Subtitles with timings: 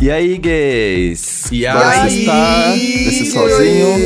[0.00, 1.52] E aí, gays?
[1.52, 2.24] E Bora aí,
[3.04, 3.98] descer sozinho.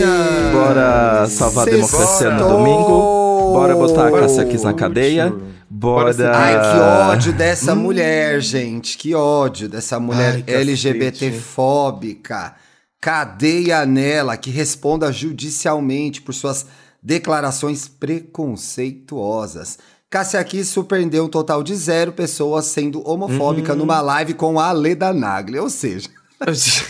[0.52, 3.52] Bora salvar a democracia no domingo.
[3.52, 5.32] Bora botar a Cássia Kiss na cadeia.
[5.70, 6.36] Bora Bora.
[6.36, 6.78] Ai, que
[7.12, 8.98] ódio dessa mulher, gente.
[8.98, 10.54] Que ódio dessa mulher Ai.
[10.54, 12.56] LGBT-fóbica.
[13.00, 16.66] Cadeia nela, que responda judicialmente por suas
[17.00, 19.78] declarações preconceituosas.
[20.10, 23.78] Cássia Kiss surpreendeu um total de zero pessoas sendo homofóbica Uhum.
[23.80, 25.58] numa live com a Leda Nagli.
[25.58, 26.08] Ou seja,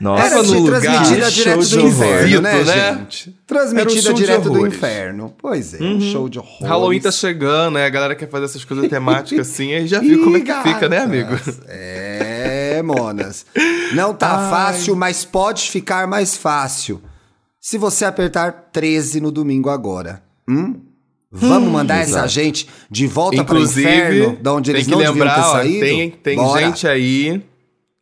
[0.00, 0.80] Nossa, era lugar.
[0.80, 2.64] transmitida direto show do de inferno, né, horror.
[2.66, 2.94] né?
[2.98, 3.36] gente?
[3.46, 5.34] Transmitida um direto do inferno.
[5.36, 6.66] Pois é, um show de horror.
[6.68, 7.84] Halloween tá chegando, né?
[7.84, 10.88] A galera quer fazer essas coisas temáticas assim, aí já viu como é que fica,
[10.88, 11.30] né, amigo?
[11.68, 13.44] É, monas.
[13.92, 17.02] Não tá fácil, mas pode ficar mais fácil.
[17.60, 20.22] Se você apertar 13 no domingo agora.
[20.48, 20.80] Hum?
[21.32, 24.90] Vamos mandar essa gente de volta para o Inclusive, inferno, da onde tem eles que
[24.92, 25.80] não lembrar, ó, saído?
[25.80, 26.60] tem, tem Bora.
[26.66, 27.42] gente aí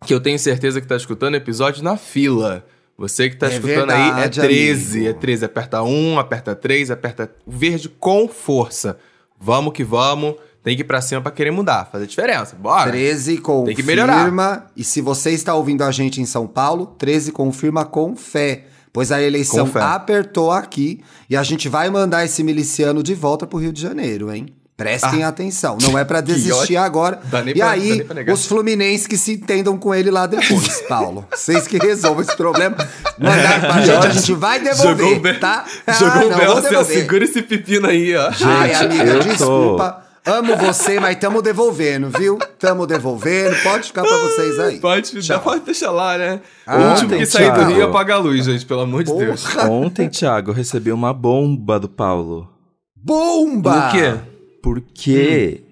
[0.06, 2.64] que eu tenho certeza que tá escutando episódio na fila.
[2.96, 5.10] Você que tá É escutando aí é verdade, 13, amigo.
[5.10, 5.44] é 13.
[5.44, 8.96] Aperta 1, aperta 3, aperta verde com força.
[9.38, 10.34] Vamos que vamos.
[10.64, 12.56] Tem que ir pra cima pra querer mudar, fazer diferença.
[12.56, 12.90] Bora.
[12.90, 13.66] 13 confirma.
[13.66, 14.70] Tem que melhorar.
[14.76, 18.64] E se você está ouvindo a gente em São Paulo, 13 confirma com fé.
[18.92, 23.58] Pois a eleição apertou aqui e a gente vai mandar esse miliciano de volta pro
[23.58, 24.46] Rio de Janeiro, hein?
[24.76, 27.18] Prestem atenção, não é pra desistir agora.
[27.50, 31.26] E pra- aí, os fluminenses que se entendam com ele lá depois, Paulo.
[31.34, 32.76] Vocês que resolvam esse problema.
[33.18, 35.64] Mandaram pra gente, a gente vai devolver, Jogou tá?
[35.98, 38.30] Jogou Ah, o Bel segura esse pepino aí, ó.
[38.40, 40.04] Ai, Gente, amiga, eu tô- desculpa.
[40.24, 42.38] Amo você, mas tamo devolvendo, viu?
[42.58, 43.56] Tamo devolvendo.
[43.62, 44.80] Pode ficar pra vocês aí.
[44.80, 46.40] Pode, pode deixar lá, né?
[46.66, 47.64] Ah, o último que sair do.
[47.64, 49.44] Rio apaga a luz, gente, pelo amor de Deus.
[49.68, 52.48] Ontem, Thiago, eu recebi uma bomba do Paulo.
[52.94, 53.88] Bomba!
[53.88, 54.14] O quê?
[54.62, 55.62] Porque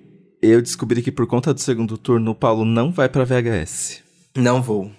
[0.40, 4.02] eu descobri que por conta do segundo turno, o Paulo não vai pra VHS.
[4.36, 4.90] Não vou.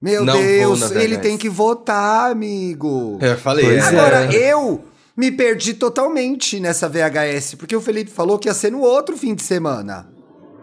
[0.00, 3.18] Meu Não Deus, ele tem que votar, amigo.
[3.20, 3.88] Eu falei, Pois é.
[3.88, 4.84] Agora, eu
[5.16, 9.34] me perdi totalmente nessa VHS, porque o Felipe falou que ia ser no outro fim
[9.34, 10.08] de semana.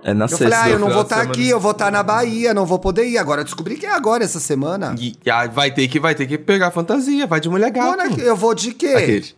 [0.02, 0.44] É na Eu sexta.
[0.56, 1.32] falei, ah, eu não vou estar semana.
[1.32, 3.18] aqui, eu vou estar na Bahia, não vou poder ir.
[3.18, 4.96] Agora eu descobri que é agora, essa semana.
[4.98, 7.98] E, ah, vai ter que vai ter que pegar fantasia, vai de mulher gata.
[7.98, 8.88] Mano, eu vou de quê?
[8.88, 9.34] Aquele.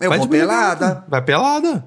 [0.00, 1.04] Eu Vai vou pelada.
[1.06, 1.84] Vai pelada.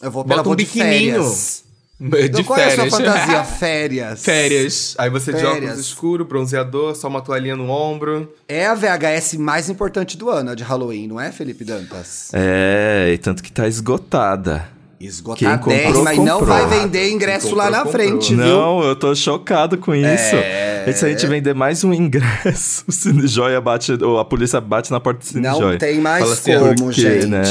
[0.00, 1.22] Eu vou, Bota eu vou um de biquininho.
[1.22, 1.64] férias.
[2.02, 2.94] De Então, qual é a sua férias.
[2.96, 3.44] fantasia?
[3.62, 4.24] Férias.
[4.24, 4.94] Férias.
[4.98, 5.56] Aí você de Férias.
[5.56, 8.32] óculos escuro, bronzeador, só uma toalhinha no ombro.
[8.48, 12.30] É a VHS mais importante do ano, a de Halloween, não é, Felipe Dantas?
[12.32, 14.68] É, e tanto que tá esgotada.
[15.06, 16.68] Esgotadérrima e comprou, não comprou.
[16.68, 17.92] vai vender ingresso Quem lá comprou, na comprou.
[18.10, 18.44] frente, viu?
[18.44, 20.36] Não, eu tô chocado com isso.
[20.36, 20.84] É.
[20.86, 24.60] E se a gente vender mais um ingresso, o Cine Joia bate, ou a polícia
[24.60, 25.78] bate na porta do Cine Não Joia.
[25.78, 27.26] tem mais Fala assim, como, por quê, gente.
[27.26, 27.42] né?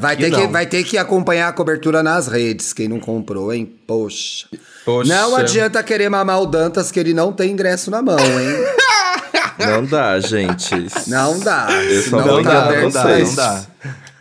[0.00, 0.50] Vai, ter que, não.
[0.50, 3.70] vai ter que acompanhar a cobertura nas redes, quem não comprou, hein?
[3.86, 4.46] Poxa.
[4.84, 5.08] Poxa.
[5.14, 8.66] Não adianta querer mamar o Dantas que ele não tem ingresso na mão, hein?
[9.58, 10.70] Não dá, gente.
[11.06, 11.68] Não dá.
[11.70, 13.62] Eu só tá enganar aberto não dá, não dá.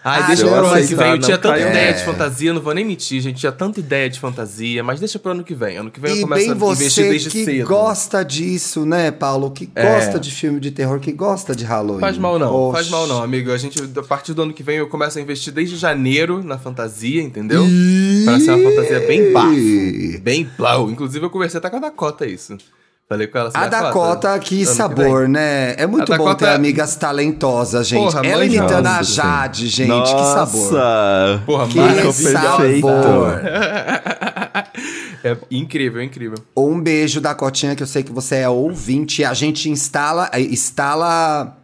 [0.05, 1.11] Ai, Ah, deixa pro ano que vem.
[1.11, 1.69] Eu tinha tanta caiu.
[1.69, 1.93] ideia É.
[1.93, 3.39] de fantasia, não vou nem mentir, gente.
[3.39, 5.77] Tinha tanta ideia de fantasia, mas deixa pro ano que vem.
[5.77, 7.67] Ano que vem eu E começo bem a investir você desde que cedo.
[7.67, 9.49] gosta disso, né, Paulo?
[9.51, 9.83] Que É.
[9.95, 12.01] gosta de filme de terror, que gosta de Halloween.
[12.01, 12.77] Faz mal não, Poxa.
[12.79, 13.51] faz mal não, amigo.
[13.51, 16.57] A gente, a partir do ano que vem, eu começo a investir desde janeiro na
[16.57, 17.65] fantasia, entendeu?
[18.25, 20.91] Pra ser uma fantasia bem bafo, bem blau.
[20.91, 22.57] Inclusive, eu conversei até com a Dakota isso.
[23.07, 25.75] Falei com ela assim, A Dakota, que ano sabor, né?
[25.77, 27.99] É muito A bom Dakota- ter amigas talentosas, gente.
[28.01, 29.87] Porra, Ela imitando a Jade, gente.
[29.89, 30.15] Nossa.
[30.15, 31.41] Que sabor.
[31.45, 33.41] Porra, Que sabor.
[35.25, 36.37] É incrível, é incrível.
[36.57, 39.23] Um beijo da Cotinha, que eu sei que você é ouvinte.
[39.23, 41.55] A gente instala, instala,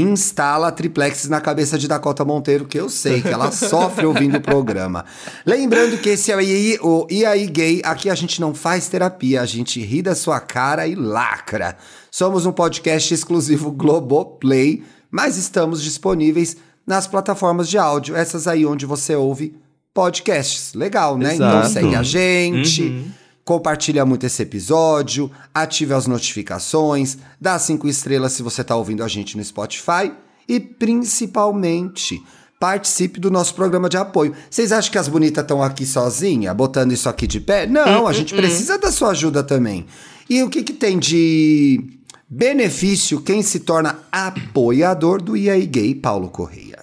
[0.00, 4.40] instala triplex na cabeça de Dakota Monteiro, que eu sei que ela sofre ouvindo o
[4.40, 5.04] programa.
[5.44, 8.88] Lembrando que esse é o I- o E aí Gay, aqui a gente não faz
[8.88, 11.76] terapia, a gente ri da sua cara e lacra.
[12.10, 18.86] Somos um podcast exclusivo Globoplay, mas estamos disponíveis nas plataformas de áudio, essas aí onde
[18.86, 19.54] você ouve
[19.92, 20.74] podcasts.
[20.74, 21.34] Legal, né?
[21.34, 21.68] Então Exato.
[21.72, 23.04] segue a gente.
[23.48, 29.08] Compartilha muito esse episódio, ative as notificações, dá cinco estrelas se você está ouvindo a
[29.08, 30.12] gente no Spotify
[30.46, 32.22] e principalmente
[32.60, 34.34] participe do nosso programa de apoio.
[34.50, 37.66] Vocês acham que as bonitas estão aqui sozinha, botando isso aqui de pé?
[37.66, 39.86] Não, a gente precisa da sua ajuda também.
[40.28, 41.82] E o que, que tem de
[42.28, 46.77] benefício quem se torna apoiador do IAI Gay Paulo Correia?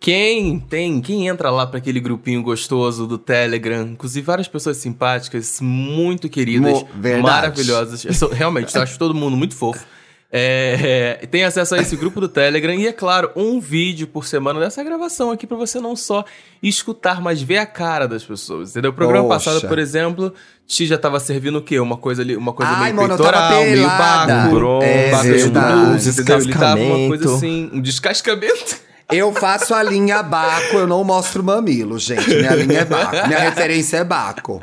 [0.00, 5.58] Quem tem, quem entra lá para aquele grupinho gostoso do Telegram, inclusive várias pessoas simpáticas,
[5.60, 6.88] muito queridas, Mo-
[7.22, 8.04] maravilhosas.
[8.04, 9.84] Eu sou- realmente, eu acho todo mundo muito fofo.
[10.30, 14.60] É, tem acesso a esse grupo do Telegram e, é claro, um vídeo por semana
[14.60, 16.22] dessa gravação aqui pra você não só
[16.62, 18.70] escutar, mas ver a cara das pessoas.
[18.70, 18.90] Entendeu?
[18.90, 19.50] O programa Poxa.
[19.52, 20.34] passado, por exemplo,
[20.66, 21.80] Ti já tava servindo o quê?
[21.80, 25.30] Uma coisa ali, uma coisa Ai, meio mano, peitoral, meio baco, Bronze, É baco de
[25.32, 25.86] verdade.
[25.86, 26.38] blues, entendeu?
[26.40, 28.87] Ele tava uma coisa assim, um descascamento.
[29.10, 32.28] Eu faço a linha Baco, eu não mostro mamilo, gente.
[32.28, 33.26] Minha linha é Baco.
[33.26, 34.62] Minha referência é Baco.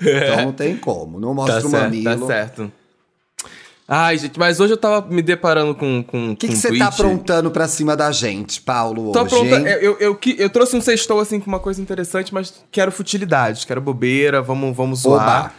[0.00, 1.20] Então não tem como.
[1.20, 2.20] Não Tá mostro certo, mamilo.
[2.20, 2.72] tá certo.
[3.88, 6.60] Ai, gente, mas hoje eu tava me deparando com, com O que com que um
[6.60, 9.56] você tá aprontando pra cima da gente, Paulo, Tô hoje, pronta.
[9.60, 9.64] hein?
[9.66, 12.90] Eu, eu, eu, que- eu trouxe um sextou assim com uma coisa interessante, mas quero
[12.90, 15.54] futilidade, quero bobeira, vamos, vamos zoar.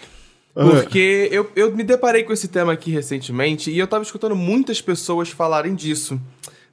[0.53, 0.71] Oba.
[0.71, 4.81] Porque eu, eu me deparei com esse tema aqui recentemente e eu tava escutando muitas
[4.81, 6.19] pessoas falarem disso.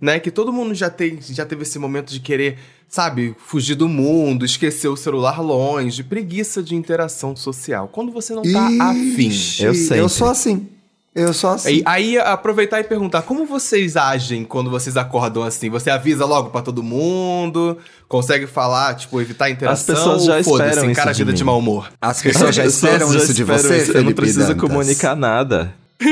[0.00, 0.18] Né?
[0.20, 2.58] Que todo mundo já, tem, já teve esse momento de querer,
[2.88, 7.88] sabe, fugir do mundo, esquecer o celular longe, preguiça de interação social.
[7.88, 9.28] Quando você não tá afim.
[9.28, 9.98] Ixi, Eu sempre.
[9.98, 10.68] Eu sou assim.
[11.14, 11.82] Eu sou assim.
[11.86, 15.70] Aí, aí aproveitar e perguntar, como vocês agem quando vocês acordam assim?
[15.70, 17.78] Você avisa logo pra todo mundo?
[18.08, 19.94] Consegue falar, tipo, evitar a interação?
[19.94, 21.88] pessoas já esperam encara a isso de vida de mau humor.
[22.00, 23.92] As pessoas já As esperam já isso de você, isso.
[23.92, 24.60] Felipe Eu não preciso Dantas?
[24.60, 25.72] comunicar nada.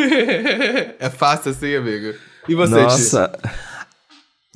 [1.00, 2.14] é fácil assim, amigo.
[2.48, 2.70] E você?
[2.70, 3.32] Nossa.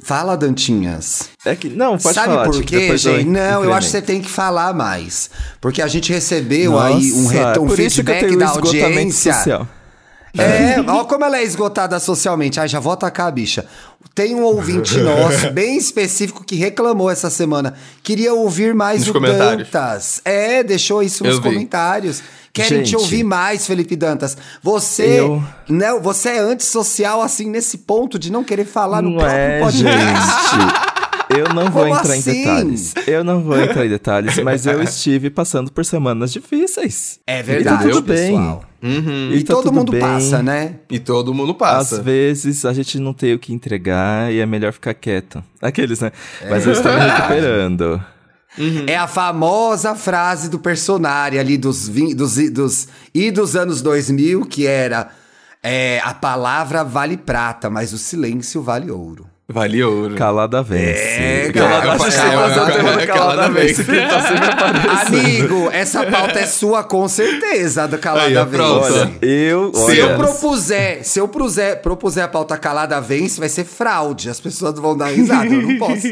[0.02, 1.31] Fala, Dantinhas.
[1.44, 2.44] É que, não, pode Sabe falar.
[2.44, 3.28] por tipo, quê, depois eu gente?
[3.28, 5.31] Não, eu acho que você tem que falar mais.
[5.60, 9.32] Porque a gente recebeu aí um, Nossa, reto- um feedback tenho da audiência.
[9.34, 9.66] social.
[10.37, 12.60] É, olha como ela é esgotada socialmente.
[12.60, 13.64] Ai, já vou atacar a bicha.
[14.16, 17.74] Tem um ouvinte nosso, bem específico, que reclamou essa semana.
[18.02, 19.20] Queria ouvir mais Nos o.
[19.20, 20.22] Dantas.
[20.24, 22.22] É, deixou isso nos comentários.
[22.50, 22.96] Querem te Gente.
[22.96, 24.34] ouvir mais, Felipe Dantas.
[24.62, 29.18] Você, Eu- não, você é antissocial, assim, nesse ponto de não querer falar no Não
[29.18, 30.86] próprio é, podcast.
[31.28, 32.31] Eu não vou Como entrar assim?
[32.31, 32.94] em detalhes.
[33.06, 37.19] Eu não vou entrar em detalhes, mas eu estive passando por semanas difíceis.
[37.26, 38.32] É E verdade, tá tudo bem.
[38.32, 38.64] pessoal.
[38.82, 39.31] Uhum.
[39.32, 40.00] E, tá todo mundo bem.
[40.00, 40.76] passa, né?
[40.88, 42.02] E todo mundo Às passa.
[42.02, 45.43] vezes a gente não tem o que entregar e é melhor ficar quieto.
[45.61, 46.12] Aqueles, né?
[46.49, 48.00] Mas eu estou me recuperando.
[48.87, 54.46] É a famosa frase do personagem ali dos, vin- dos, dos e dos anos 2000,
[54.46, 55.11] que era
[55.62, 59.26] é, a palavra vale prata, mas o silêncio vale ouro.
[59.48, 60.16] Vale ouro.
[60.16, 60.98] Calada vence.
[61.00, 65.19] É, Calada- gente calada- calada- do Calada calada vence, tá sempre aparecendo.
[65.20, 68.50] Amigo, essa pauta é sua com certeza, do Calada Aí, Vence.
[68.50, 68.84] pronto.
[68.93, 69.72] Olha, eu...
[69.72, 74.28] Se eu propuser, se eu propuser, propuser a pauta calada vence, vai ser fraude.
[74.28, 75.46] As pessoas vão dar risada.
[75.46, 76.02] Eu não posso.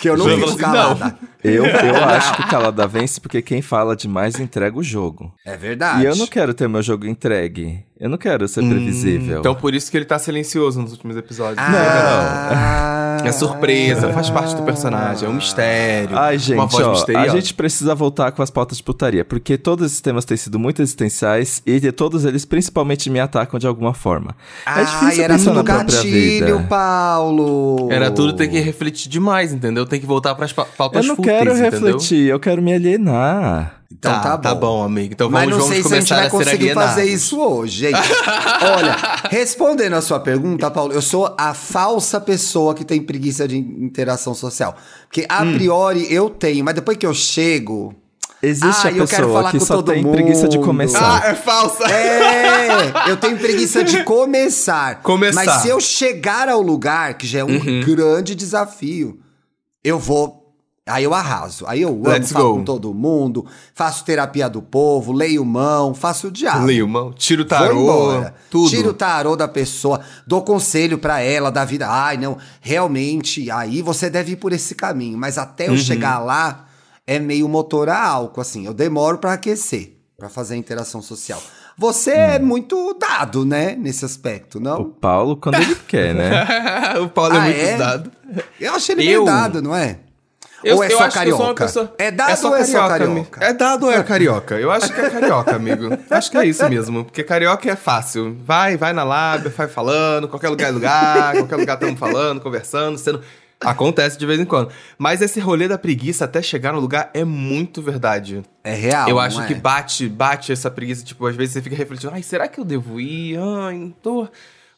[0.00, 1.16] Que eu não fico assim, calada.
[1.44, 5.32] Eu, eu acho que Calada vence porque quem fala demais entrega o jogo.
[5.46, 6.02] É verdade.
[6.02, 7.82] E eu não quero ter meu jogo entregue.
[8.00, 9.40] Eu não quero ser previsível.
[9.40, 11.58] Então por isso que ele tá silencioso nos últimos episódios.
[11.58, 16.16] Ah, É surpresa, faz parte do personagem, é um mistério.
[16.16, 17.30] Ai, uma gente, voz ó, a misteriosa.
[17.32, 20.80] gente precisa voltar com as pautas de putaria, porque todos esses temas têm sido muito
[20.80, 24.34] existenciais e de todos eles principalmente me atacam de alguma forma.
[24.66, 26.66] é Ai, difícil era pensar tudo na própria gatilho, vida.
[26.66, 27.88] Paulo.
[27.92, 29.84] Era tudo ter que refletir demais, entendeu?
[29.84, 31.70] Tem que voltar pras pa- pautas Eu não fúteis, quero entendeu?
[31.70, 33.79] refletir, eu quero me alienar.
[33.92, 34.42] Então tá, tá, bom.
[34.42, 35.12] tá bom, amigo.
[35.14, 37.96] Então Mas vamos, não vamos sei se a gente vai conseguir fazer isso hoje, gente.
[38.76, 38.96] Olha,
[39.30, 44.32] respondendo a sua pergunta, Paulo, eu sou a falsa pessoa que tem preguiça de interação
[44.32, 44.76] social.
[45.08, 45.54] Porque a Hum.
[45.54, 47.94] priori eu tenho, mas depois que eu chego.
[48.42, 50.66] Existe Ah, a eu quero pessoa falar que com só tem preguiça de mundo.
[50.66, 51.22] começar.
[51.22, 51.84] Ah, é falsa!
[51.90, 55.02] É, eu tenho preguiça de começar.
[55.02, 55.44] Começar.
[55.44, 57.82] Mas se eu chegar ao lugar, que já é um Uhum.
[57.84, 59.18] grande desafio,
[59.84, 60.39] eu vou.
[60.90, 61.64] Aí eu arraso.
[61.66, 62.58] Aí eu amo, Let's falo go.
[62.58, 66.66] com todo mundo, faço terapia do povo, leio mão, faço o diabo.
[66.66, 67.12] Leio, mão.
[67.12, 68.68] Tiro o tarô, tudo.
[68.70, 71.86] Tiro o tarô da pessoa, dou conselho pra ela da vida.
[71.88, 75.18] Ai, não, realmente, aí você deve ir por esse caminho.
[75.18, 75.72] Mas até Uhum.
[75.74, 76.66] eu chegar lá,
[77.06, 78.64] é meio motor a álcool, assim.
[78.66, 81.42] Eu demoro pra aquecer, pra fazer a interação social.
[81.76, 82.44] Você é Hum.
[82.46, 84.84] muito dado, né, nesse aspecto, O não?
[84.90, 86.30] Paulo, quando ele quer, né?
[87.00, 87.76] o Paulo é Ah, muito é?
[87.76, 88.12] dado.
[88.60, 89.98] Eu achei ele Eu- meio dado, não é?
[90.62, 91.64] Eu, ou é só acho que eu sou uma carioca?
[91.64, 92.98] pessoa- É dado ou é só amigo.
[92.98, 93.44] carioca?
[93.44, 94.54] É dado ou é carioca?
[94.60, 95.88] Eu acho que é carioca, amigo.
[96.10, 97.04] Acho que é isso mesmo.
[97.04, 98.36] Porque carioca é fácil.
[98.44, 102.98] Vai, vai na lábia, vai falando, qualquer lugar é lugar, qualquer lugar estamos falando, conversando,
[102.98, 103.20] sendo.
[103.62, 104.70] Acontece de vez em quando.
[104.96, 108.42] Mas esse rolê da preguiça até chegar no lugar é muito verdade.
[108.64, 109.46] É real, eu acho é?
[109.46, 111.04] que bate, bate essa preguiça.
[111.04, 113.38] Tipo, às vezes você fica refletindo, ai, será que eu devo ir?
[113.38, 114.26] Ai, não tô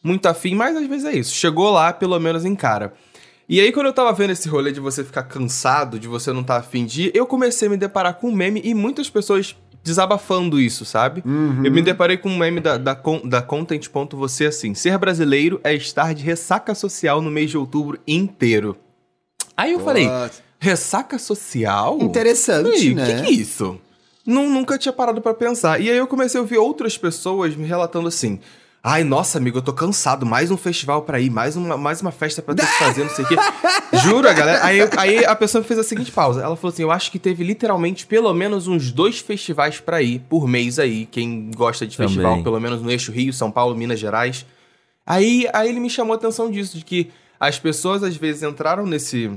[0.03, 0.53] muito afim.
[0.53, 1.33] Mas às vezes é isso.
[1.33, 2.91] Chegou lá, pelo menos encara.
[3.47, 6.43] E aí, quando eu tava vendo esse rolê de você ficar cansado, de você não
[6.43, 9.55] tá afim de ir, eu comecei a me deparar com um meme e muitas pessoas
[9.83, 11.21] desabafando isso, sabe?
[11.25, 16.13] Eu me deparei com um meme da, da, da Content.você assim: ser brasileiro é estar
[16.13, 18.77] de ressaca social no mês de outubro inteiro.
[19.57, 20.41] Aí eu falei, What?
[20.57, 21.99] ressaca social?
[22.01, 23.03] Interessante, Peraí, né?
[23.03, 23.77] O que, que é isso?
[24.25, 25.81] Nun- nunca tinha parado pra pensar.
[25.81, 28.39] E aí eu comecei a ouvir outras pessoas me relatando assim:
[28.85, 30.25] Ai, nossa, amigo, eu tô cansado.
[30.25, 33.09] Mais um festival pra ir, mais uma, mais uma festa pra ter que fazer, não
[33.11, 33.35] sei o quê.
[34.03, 34.65] Juro, a galera.
[34.65, 36.41] Aí, aí a pessoa fez a seguinte pausa.
[36.41, 40.19] Ela falou assim: eu acho que teve literalmente pelo menos uns dois festivais pra ir
[40.27, 41.05] por mês aí.
[41.05, 42.09] Quem gosta de Também.
[42.09, 44.45] festival, pelo menos no eixo Rio, São Paulo, Minas Gerais.
[45.07, 47.09] Aí, aí ele me chamou a atenção disso, de que
[47.39, 49.31] as pessoas às vezes entraram nesse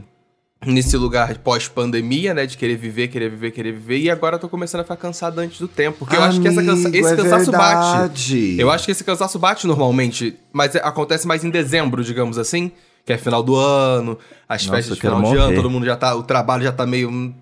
[0.65, 4.49] nesse lugar pós-pandemia, né, de querer viver, querer viver, querer viver, e agora eu tô
[4.49, 7.13] começando a ficar cansado antes do tempo, porque eu acho que essa cansa Amigo, esse
[7.13, 7.93] é cansaço bate.
[7.99, 8.57] verdade.
[8.61, 12.73] Eu acho que esse cansaço bate normalmente, mas é- acontece mais em dezembro, digamos assim,
[13.05, 15.57] que é final do ano, as Nossa, festas de final quero de ano, morrer.
[15.57, 17.35] todo mundo já tá, o trabalho já tá meio hum,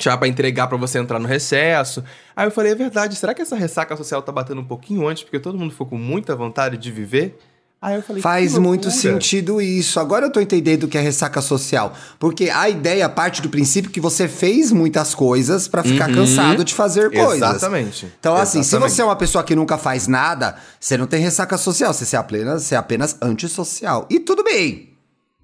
[0.00, 2.02] já pra entregar pra você entrar no recesso.
[2.34, 5.22] Aí eu falei, é verdade, será que essa ressaca social tá batendo um pouquinho antes,
[5.22, 7.38] porque todo mundo ficou com muita vontade de viver?
[7.86, 10.00] Aí eu falei, Faz muito sentido isso.
[10.00, 11.94] Agora eu tô entendendo o que é ressaca social.
[12.18, 16.74] Porque a ideia parte do princípio que você fez muitas coisas pra ficar cansado de
[16.74, 17.48] fazer coisas.
[17.48, 17.54] Uhum.
[17.54, 18.12] Exatamente.
[18.18, 21.56] Então, assim, se você é uma pessoa que nunca faz nada, você não tem ressaca
[21.56, 21.94] social.
[21.94, 24.04] Você é apenas, você é apenas antissocial.
[24.10, 24.88] E tudo bem.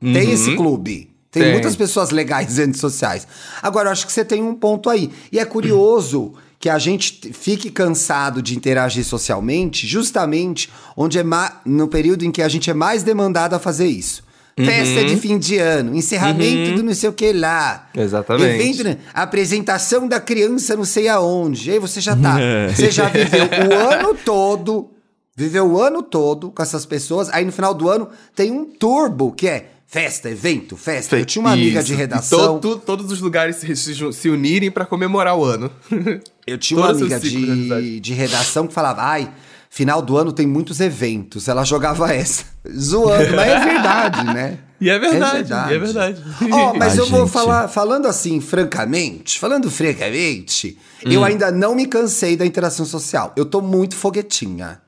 [0.00, 1.12] Tem esse clube.
[1.30, 1.46] Tem, Uhum.
[1.46, 1.52] Tem.
[1.52, 3.24] muitas pessoas legais e antissociais.
[3.62, 5.12] Agora, eu acho que você tem um ponto aí.
[5.30, 11.24] E é curioso que a gente fique cansado de interagir socialmente, justamente onde é
[11.66, 14.22] no período em que a gente é mais demandado a fazer isso.
[14.56, 14.64] Uhum.
[14.64, 17.88] Festa de fim de ano, encerramento do não sei o que lá.
[17.92, 18.62] Exatamente.
[18.62, 18.98] Evento, né?
[19.12, 21.68] apresentação da criança não sei aonde.
[21.68, 22.36] E aí você já tá.
[22.72, 24.88] Você já viveu o ano todo,
[25.34, 27.28] viveu o ano todo com essas pessoas.
[27.30, 31.18] Aí no final do ano tem um turbo que é festa, evento, festa.
[31.18, 31.88] Eu tinha uma amiga Isso.
[31.88, 32.58] de redação.
[32.58, 35.70] to- to- todos os lugares se, se- unirem pra comemorar o ano.
[36.46, 39.30] Eu tinha uma amiga de de, redação que falava, ai,
[39.70, 41.46] final do ano tem muitos eventos.
[41.46, 42.44] Ela jogava essa,
[42.74, 44.58] zoando, mas é verdade, né?
[44.82, 45.72] E é verdade, verdade.
[45.72, 46.22] e é verdade.
[46.50, 47.30] Ó, mas Ai, eu vou gente.
[47.32, 51.10] falar, falando assim, francamente, falando francamente, Hum.
[51.12, 53.32] eu ainda não me cansei da interação social.
[53.36, 54.80] Eu tô muito foguetinha.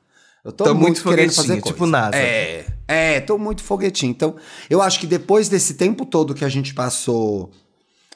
[0.43, 1.91] Eu tô, Tô muito, muito querendo fazer tipo coisa.
[1.91, 2.17] NASA.
[2.17, 4.11] É, é, tô muito foguetinho.
[4.11, 4.35] Então,
[4.69, 7.51] eu acho que depois desse tempo todo que a gente passou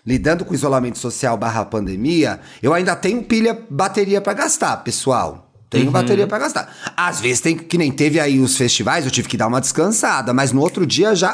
[0.06, 5.52] lidando com o isolamento social barra pandemia, eu ainda tenho pilha, bateria pra gastar, pessoal.
[5.70, 5.92] Tenho Uhum.
[5.92, 6.74] bateria pra gastar.
[6.98, 10.34] Às vezes tem que nem teve aí os festivais, eu tive que dar uma descansada,
[10.34, 11.34] mas no outro dia já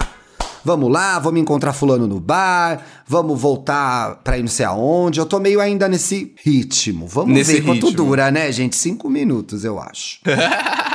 [0.67, 5.19] Vamos lá, vamos encontrar fulano no bar, vamos voltar pra ir não sei aonde.
[5.19, 7.05] Eu tô meio ainda nesse ritmo.
[7.05, 8.03] Vamos Nesse ver quanto ritmo.
[8.03, 8.75] dura, né, gente?
[8.75, 10.17] Cinco minutos, eu acho.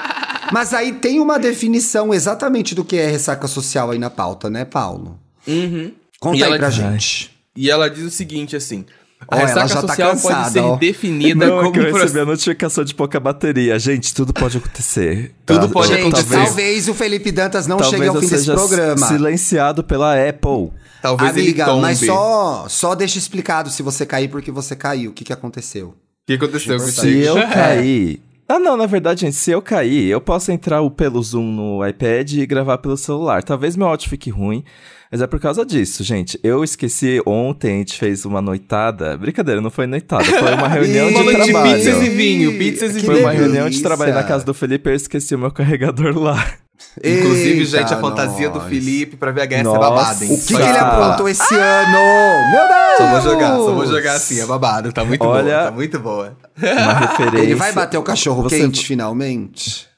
[0.52, 4.64] Mas aí tem uma definição exatamente do que é ressaca social aí na pauta, né,
[4.64, 5.18] Paulo?
[5.46, 5.92] Uhum.
[6.18, 7.30] Conta E aí pra diz- gente.
[7.56, 8.84] E ela diz o seguinte, assim...
[9.28, 10.76] A ela ressaca já tá social cansada, pode ser ó.
[10.76, 11.72] definida Não, é como...
[11.72, 13.78] que eu recebi a notificação de pouca bateria.
[13.78, 15.34] Gente, tudo pode acontecer.
[15.44, 15.72] Tudo tá?
[15.74, 16.34] pode gente, acontecer.
[16.36, 19.06] talvez o Felipe Dantas não Talvez chegue ao fim desse programa.
[19.06, 20.72] silenciado pela Apple.
[21.02, 21.82] Talvez Amiga, ele tombe.
[21.82, 25.10] mas só, só deixa explicado se você cair porque você caiu.
[25.10, 25.88] O que, que aconteceu?
[25.88, 25.94] O
[26.26, 26.78] que aconteceu?
[26.80, 27.46] Se eu É.
[27.46, 28.22] cair.
[28.52, 32.32] Ah, não, na verdade, gente, se eu cair, eu posso entrar pelo Zoom no iPad
[32.32, 33.44] e gravar pelo celular.
[33.44, 34.64] Talvez meu áudio fique ruim,
[35.08, 36.36] mas é por causa disso, gente.
[36.42, 39.16] Eu esqueci ontem, a gente fez uma noitada.
[39.16, 41.76] Brincadeira, não foi noitada, foi uma reunião de Uma noite de trabalho.
[41.76, 43.42] pizzas e vinho, pizzas e Que Foi uma vinho.
[43.44, 46.44] reunião de trabalho na casa do Felipe e eu esqueci o meu carregador lá.
[47.02, 48.60] Inclusive, Eita, gente, a fantasia do.
[48.60, 49.78] Felipe pra VHS é Nossa.
[49.78, 50.32] babado, hein?
[50.34, 52.50] O que, que ele aprontou esse ano?
[52.50, 52.96] Meu Deus!
[52.98, 54.92] Só vou jogar, só vou jogar assim, é babado.
[54.92, 56.36] Tá muito Olha- boa, tá muito boa.
[56.60, 57.38] Uma referência.
[57.44, 59.88] Ele vai bater o cachorro Você- quente finalmente?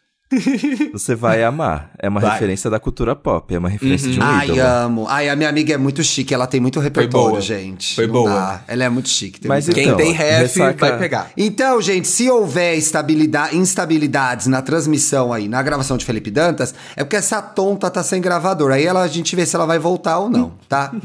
[0.93, 1.91] Você vai amar.
[1.99, 2.33] É uma Vai.
[2.33, 4.61] referência da cultura pop, é uma referência de um Ai, ídolo.
[4.63, 5.07] amo.
[5.09, 7.41] Ai, a minha amiga é muito chique, ela tem muito repertório, boa.
[7.41, 7.95] gente.
[7.95, 8.31] Foi Não boa.
[8.31, 8.61] dá.
[8.69, 9.41] Ela é muito chique.
[9.41, 11.31] tem Mas muito Quem Então, tem ref ressaca- vai pegar.
[11.37, 17.05] Então, gente, se houver estabilidade, instabilidades na transmissão aí, na gravação de Felipe Dantas, é
[17.05, 18.73] porque essa tonta tá sem gravador.
[18.73, 20.93] Aí ela, a gente vê se ela vai voltar ou não, tá?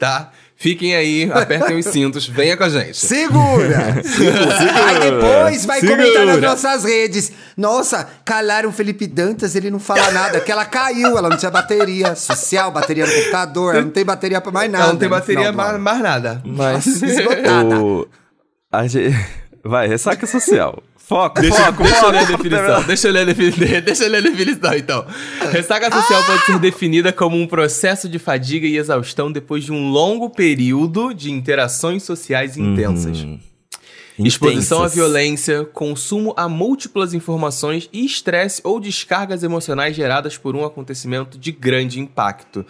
[0.00, 0.30] Tá?
[0.60, 2.98] Fiquem aí, apertem os cintos, venha com a gente.
[2.98, 4.02] Segura!
[4.04, 4.84] Segura!
[4.84, 5.96] Aí depois vai Segura.
[5.96, 7.32] comentar nas nossas redes.
[7.56, 10.38] Nossa, calaram o Felipe Dantas, ele não fala nada.
[10.38, 14.38] Que ela caiu, ela não tinha bateria social, bateria no computador, ela não tem bateria
[14.38, 14.84] pra mais nada.
[14.84, 16.42] Ela não tem bateria mais, mais nada.
[16.44, 17.80] Mas esgotada.
[17.80, 18.06] o...
[18.70, 19.16] a gente...
[19.64, 20.82] Vai, ressaca social.
[21.10, 22.12] Foco, Deixa, foco, deixa eu foco.
[22.12, 22.82] ler a definição.
[22.84, 23.80] Deixa eu ler a definição.
[23.82, 25.06] Deixa eu ler a definição, então.
[25.50, 29.90] Ressaca social pode ser definida como um processo de fadiga e exaustão depois de um
[29.90, 33.24] longo período de interações sociais intensas.
[33.24, 33.40] Uhum.
[34.20, 40.64] Exposição à violência, consumo a múltiplas informações e estresse ou descargas emocionais geradas por um
[40.64, 42.64] acontecimento de grande impacto.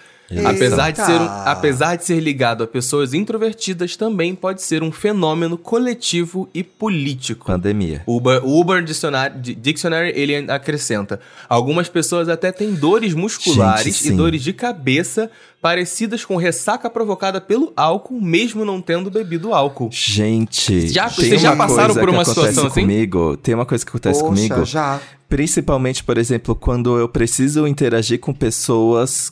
[0.44, 4.92] Apesar de, ser um- apesar de ser ligado a pessoas introvertidas, também pode ser um
[4.92, 7.46] fenômeno coletivo e político.
[7.46, 8.02] Pandemia.
[8.06, 11.18] O Uber, Uber Dictionary, Di- Dictionary, ele acrescenta.
[11.48, 17.40] Algumas pessoas até têm dores musculares Gente, e dores de cabeça parecidas com ressaca provocada
[17.40, 19.90] pelo álcool, mesmo não tendo bebido álcool.
[19.92, 22.80] Gente, Já- vocês já passaram por uma situação assim?
[22.82, 24.64] comigo, Tem uma coisa que acontece Poxa, comigo.
[24.64, 25.00] já.
[25.28, 29.30] Principalmente, por exemplo, quando eu preciso interagir com pessoas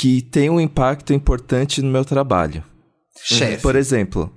[0.00, 2.64] que têm um impacto importante no meu trabalho.
[3.22, 3.60] Chefe.
[3.60, 4.32] Por exemplo,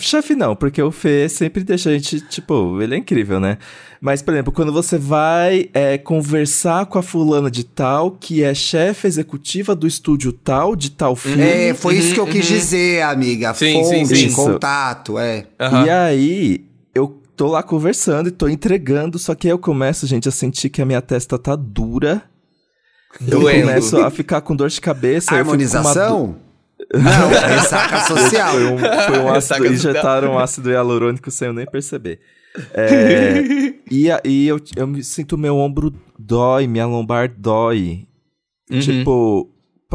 [0.00, 3.58] chefe não, porque o Fê sempre deixa a gente, tipo, ele é incrível, né?
[4.00, 8.54] Mas, por exemplo, quando você vai é, conversar com a fulana de tal, que é
[8.54, 11.42] chefe executiva do estúdio tal, de tal filme.
[11.42, 12.56] É, foi isso que eu Uhum, quis uhum.
[12.56, 13.52] dizer, amiga.
[13.52, 14.34] Sim, Fonte, sim, sim.
[14.34, 15.46] contato, é.
[15.60, 15.84] Aham.
[15.84, 20.26] E aí, eu tô lá conversando e tô entregando, só que aí eu começo, gente,
[20.26, 22.22] a sentir que a minha testa tá dura.
[23.20, 23.68] Eu Doendo.
[23.68, 25.34] começo a ficar com dor de cabeça.
[25.34, 26.36] eu com uma Harmonização?
[26.92, 28.52] Não, ressaca social.
[28.52, 29.72] Foi um, foi um ácido, social.
[29.72, 32.20] injetaram um ácido hialurônico sem eu nem perceber.
[32.72, 33.42] É,
[33.90, 38.06] e aí eu, eu me sinto meu ombro dói, minha lombar dói.
[38.70, 38.80] Uhum.
[38.80, 39.50] Tipo.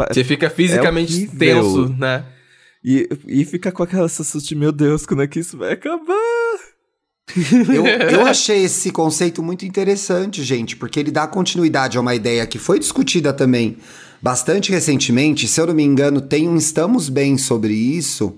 [0.10, 1.40] Você fica fisicamente horrível.
[1.40, 2.26] tenso, né?
[2.84, 6.71] E, e fica com aquela sensação de, meu Deus, quando é que isso vai acabar?
[7.74, 12.46] Eu, eu achei esse conceito muito interessante, gente, porque ele dá continuidade a uma ideia
[12.46, 13.78] que foi discutida também
[14.22, 15.48] bastante recentemente.
[15.48, 18.38] Se eu não me engano, tem um Estamos Bem sobre isso,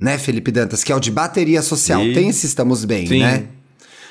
[0.00, 0.82] né, Felipe Dantas?
[0.82, 2.02] Que é o de bateria social.
[2.02, 2.12] Sim.
[2.12, 3.20] Tem esse Estamos Bem, Sim.
[3.20, 3.46] né?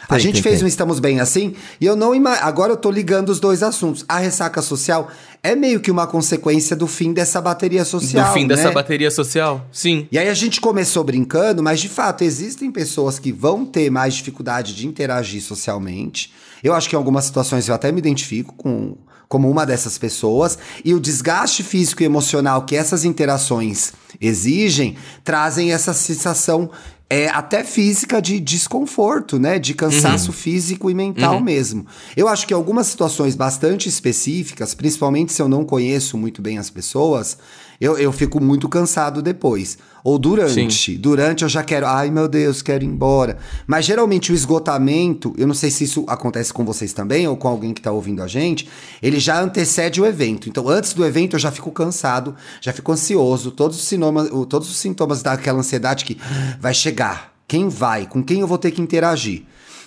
[0.07, 0.65] a Tem, gente tem, fez tem.
[0.65, 4.05] um Estamos Bem assim, e eu não ima- agora eu tô ligando os dois assuntos.
[4.07, 5.11] A ressaca social
[5.45, 8.55] é meio que uma consequência do fim dessa bateria social, Do fim né?
[8.55, 9.67] dessa bateria social.
[9.71, 10.07] Sim.
[10.11, 14.15] E aí a gente começou brincando, mas de fato existem pessoas que vão ter mais
[14.15, 16.33] dificuldade de interagir socialmente.
[16.63, 18.97] Eu acho que em algumas situações eu até me identifico com
[19.27, 25.73] como uma dessas pessoas e o desgaste físico e emocional que essas interações exigem trazem
[25.73, 26.69] essa sensação
[27.09, 29.59] é, até física de desconforto, né?
[29.59, 31.85] De cansaço físico e mental mesmo.
[32.17, 36.69] Eu acho que algumas situações bastante específicas, principalmente se eu não conheço muito bem as
[36.69, 37.37] pessoas,
[37.79, 39.77] eu, eu fico muito cansado depois.
[40.03, 40.97] Ou durante.
[40.97, 43.37] Durante eu já quero, ai meu Deus, quero ir embora.
[43.65, 47.47] Mas geralmente o esgotamento, eu não sei se isso acontece com vocês também ou com
[47.47, 48.69] alguém que tá ouvindo a gente,
[49.01, 50.47] ele já antecede o evento.
[50.47, 54.69] Então antes do evento eu já fico cansado, já fico ansioso, todos os, sintomas, todos
[54.69, 56.19] os sintomas daquela ansiedade que
[56.59, 57.33] vai chegar.
[57.47, 58.05] Quem vai?
[58.05, 59.43] Com quem eu vou ter que interagir?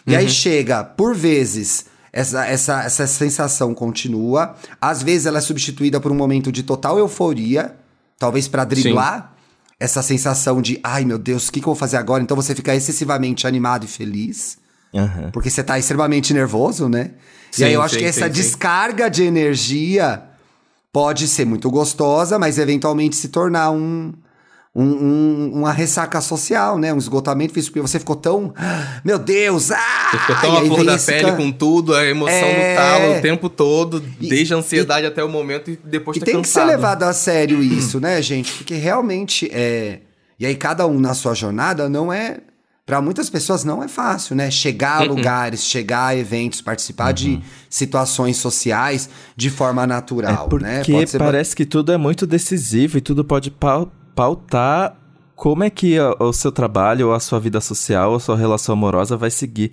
[0.07, 4.55] E aí chega, por vezes, essa, essa, essa sensação continua.
[4.81, 7.77] Às vezes ela é substituída por um momento de total euforia,
[8.18, 9.35] talvez pra driblar
[9.81, 12.23] essa sensação de, ai meu Deus, o que, que eu vou fazer agora?
[12.23, 14.59] Então você fica excessivamente animado e feliz,
[14.94, 15.31] Aham.
[15.33, 17.12] porque você tá extremamente nervoso, né?
[17.51, 18.42] Sim, e aí eu acho sim, que essa sim, sim.
[18.42, 20.23] descarga de energia
[20.92, 24.12] pode ser muito gostosa, mas eventualmente se tornar um.
[24.81, 26.93] Um- um- uma ressaca social, né?
[26.93, 28.53] Um esgotamento físico, porque você ficou tão.
[29.05, 29.71] Meu Deus!
[29.71, 29.79] Ah!
[30.11, 32.71] Você ficou tão E à aí flor da pele can- com tudo, a emoção É.
[32.71, 36.21] no talo o tempo todo, E- desde a ansiedade até o momento e depois E
[36.21, 36.69] tá tem que ser cansado.
[36.71, 38.53] levado a sério isso, né, gente?
[38.53, 40.01] Porque realmente é.
[40.41, 42.38] E aí, cada um na sua jornada não é.
[42.87, 44.51] Pra muitas pessoas não é fácil, né?
[44.51, 45.09] Chegar a Uhum.
[45.17, 47.38] lugares, chegar a eventos, participar de
[47.69, 50.83] situações sociais de forma natural, É porque né?
[50.87, 54.96] Pode ser ba- parece que tudo é muito decisivo e tudo pode pau- pautar
[55.37, 58.37] como é que a- o seu trabalho, ou a sua vida social, ou a sua
[58.37, 59.70] relação amorosa vai seguir.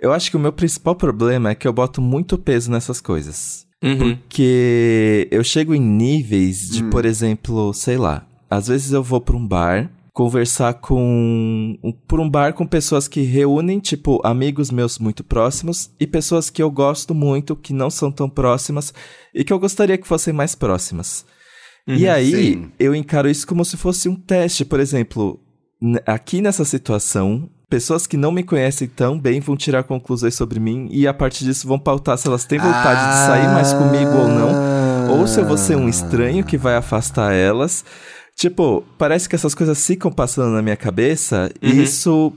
[0.00, 3.66] Eu acho que o meu principal problema é que eu boto muito peso nessas coisas.
[3.84, 4.16] Uhum.
[4.16, 9.36] Porque eu chego em níveis de, por exemplo, sei lá, às vezes eu vou pra
[9.36, 14.98] um bar conversar com um, por um bar com pessoas que reúnem tipo amigos meus
[14.98, 18.92] muito próximos e pessoas que eu gosto muito que não são tão próximas
[19.34, 21.24] e que eu gostaria que fossem mais próximas.
[21.86, 22.72] E aí sim.
[22.78, 25.40] eu encaro isso como se fosse um teste, por exemplo,
[26.06, 30.88] aqui nessa situação, pessoas que não me conhecem tão bem vão tirar conclusões sobre mim
[30.92, 34.28] e a partir disso vão pautar se elas têm vontade de sair mais comigo ou
[34.28, 37.84] não, ou se eu vou ser um estranho que vai afastar elas.
[38.36, 41.68] Tipo, parece que essas coisas ficam passando na minha cabeça Uhum.
[41.70, 42.32] e isso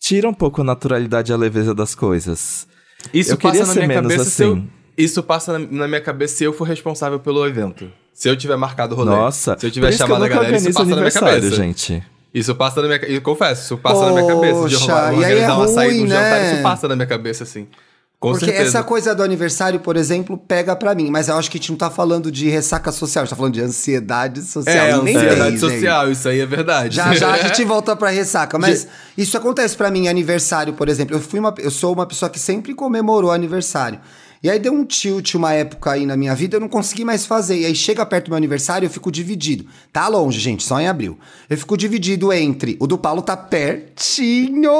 [0.00, 2.66] tira um pouco a naturalidade e a leveza das coisas.
[3.12, 4.68] Isso Eu passa queria na ser minha menos cabeça se eu, assim.
[4.96, 7.90] Isso passa na minha cabeça se eu for responsável pelo evento.
[8.14, 9.10] Se eu tiver marcado o rolê.
[9.10, 11.56] Nossa, Se eu tiver chamado a nunca galera, isso passa na minha cabeça.
[11.56, 12.02] gente.
[12.32, 13.20] Isso passa na minha cabeça.
[13.20, 14.68] Confesso, isso passa na minha cabeça.
[14.68, 16.52] De Poxa, rolar, e aí é organizar uma saída, um ruim, jantar, né?
[16.54, 17.66] isso passa na minha cabeça, assim.
[18.18, 18.68] Com Porque certeza.
[18.68, 21.10] essa coisa do aniversário, por exemplo, pega pra mim.
[21.10, 23.36] Mas eu acho que a gente não tá falando de ressaca social, a gente tá
[23.36, 24.74] falando de ansiedade social.
[24.74, 26.96] É, nem ansiedade tem, social, isso aí é verdade.
[26.96, 31.14] Já já a gente volta pra ressaca, mas isso acontece pra mim aniversário, por exemplo.
[31.14, 34.00] Eu fui uma, eu sou uma pessoa que sempre comemorou aniversário.
[34.44, 37.24] E aí deu um tilt uma época aí na minha vida, eu não consegui mais
[37.24, 37.60] fazer.
[37.60, 39.64] E aí chega perto do meu aniversário, eu fico dividido.
[39.90, 41.18] Tá longe, gente, só em abril.
[41.48, 44.70] Eu fico dividido entre o do Paulo tá pertinho.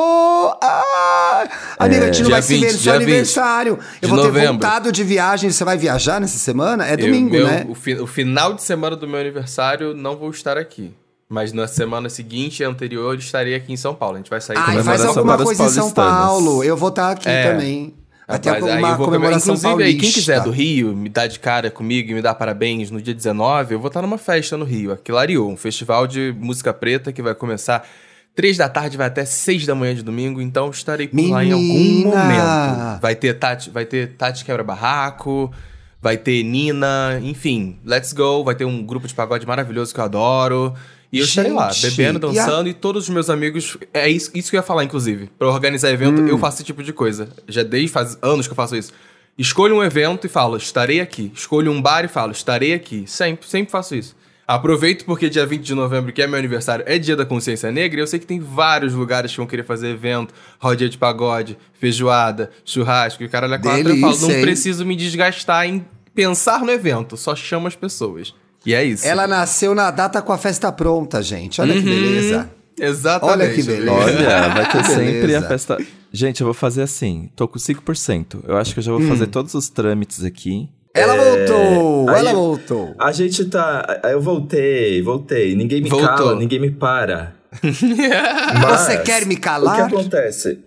[0.62, 1.48] Ah!
[1.78, 3.78] Amiga, a gente não Dia vai se ver 20, no seu dia 20 aniversário.
[4.02, 4.52] Eu de vou ter novembro.
[4.52, 5.50] voltado de viagem.
[5.50, 6.86] Você vai viajar nessa semana?
[6.86, 7.66] É Eu- domingo, meu- né?
[7.68, 10.92] O, fi- o final de semana do meu aniversário não vou estar aqui.
[11.26, 14.16] Mas na semana seguinte e anterior estarei aqui em São Paulo.
[14.16, 15.90] A gente vai sair Ai, comemoração faz alguma coisa em São.
[15.90, 16.62] Paulo.
[16.62, 17.50] Eu vou estar aqui É.
[17.50, 17.94] também.
[18.26, 21.26] Ter Rapaz, aí uma eu vou comemoração Inclusive, aí, quem quiser do Rio, me dá
[21.26, 24.56] de cara comigo e me dá parabéns no dia 19, eu vou estar numa festa
[24.56, 27.86] no Rio, aqui Lariou, um festival de música preta que vai começar
[28.34, 31.52] três da tarde, vai até seis da manhã de domingo, então estarei por lá em
[31.52, 32.16] algum Menina!
[32.16, 33.00] momento.
[33.02, 35.52] Vai ter Tati, vai ter Tati Quebra-Barraco,
[36.00, 40.04] vai ter Nina, enfim, let's go, vai ter um grupo de pagode maravilhoso que eu
[40.04, 40.74] adoro.
[41.14, 43.76] E eu estarei lá, bebendo, e a- dançando, e, todos os meus amigos.
[43.92, 45.30] É isso, isso que eu ia falar, inclusive.
[45.38, 46.28] Pra organizar evento, Hum.
[46.28, 47.28] eu faço esse tipo de coisa.
[47.48, 48.92] Já desde faz anos que eu faço isso.
[49.38, 51.32] Escolho um evento e falo, estarei aqui.
[51.34, 53.04] Escolho um bar e falo, estarei aqui.
[53.06, 54.14] Sempre, sempre faço isso.
[54.46, 57.98] Aproveito porque dia 20 de novembro, que é meu aniversário, é dia da consciência negra,
[57.98, 61.56] e eu sei que tem vários lugares que vão querer fazer evento, rodinha de pagode,
[61.72, 63.88] feijoada, churrasco, e o caralho é quatro.
[63.88, 64.42] Eu falo, Delícia, não hein?
[64.42, 65.82] preciso me desgastar em
[66.14, 68.34] pensar no evento, só chamo as pessoas.
[68.66, 69.06] E é isso.
[69.06, 71.60] Ela nasceu na data com a festa pronta, gente.
[71.60, 71.84] Olha que Uhum.
[71.84, 72.50] beleza.
[72.78, 73.32] Exatamente.
[73.42, 73.92] Olha que beleza.
[73.92, 75.78] Olha, vai ter Que sempre a festa.
[76.12, 77.30] Gente, eu vou fazer assim.
[77.36, 78.42] Tô com 5%.
[78.48, 79.08] Eu acho que eu já vou Hum.
[79.08, 80.68] fazer todos os trâmites aqui.
[80.94, 82.08] Ela voltou!
[82.08, 82.94] aí- Ela voltou!
[83.00, 84.00] A gente tá.
[84.04, 85.54] Eu voltei, voltei.
[85.56, 86.08] Ninguém me Voltou.
[86.08, 87.34] cala, ninguém me para.
[87.62, 89.74] Você quer me calar?
[89.74, 90.58] O que acontece?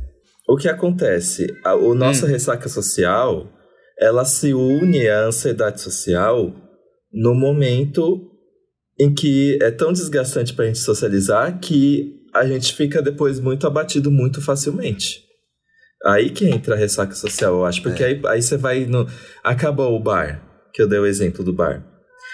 [0.47, 1.47] O que acontece?
[1.63, 3.47] A o nossa ressaca social,
[3.99, 6.51] ela se une à ansiedade social
[7.11, 8.31] no momento
[8.99, 14.11] em que é tão desgastante pra gente socializar que a gente fica depois muito abatido
[14.11, 15.25] muito facilmente.
[16.05, 17.81] Aí que entra a ressaca social, eu acho.
[17.81, 19.07] Porque aí, aí você vai no.
[19.43, 20.41] Acabou o bar,
[20.73, 21.83] que eu dei o exemplo do bar.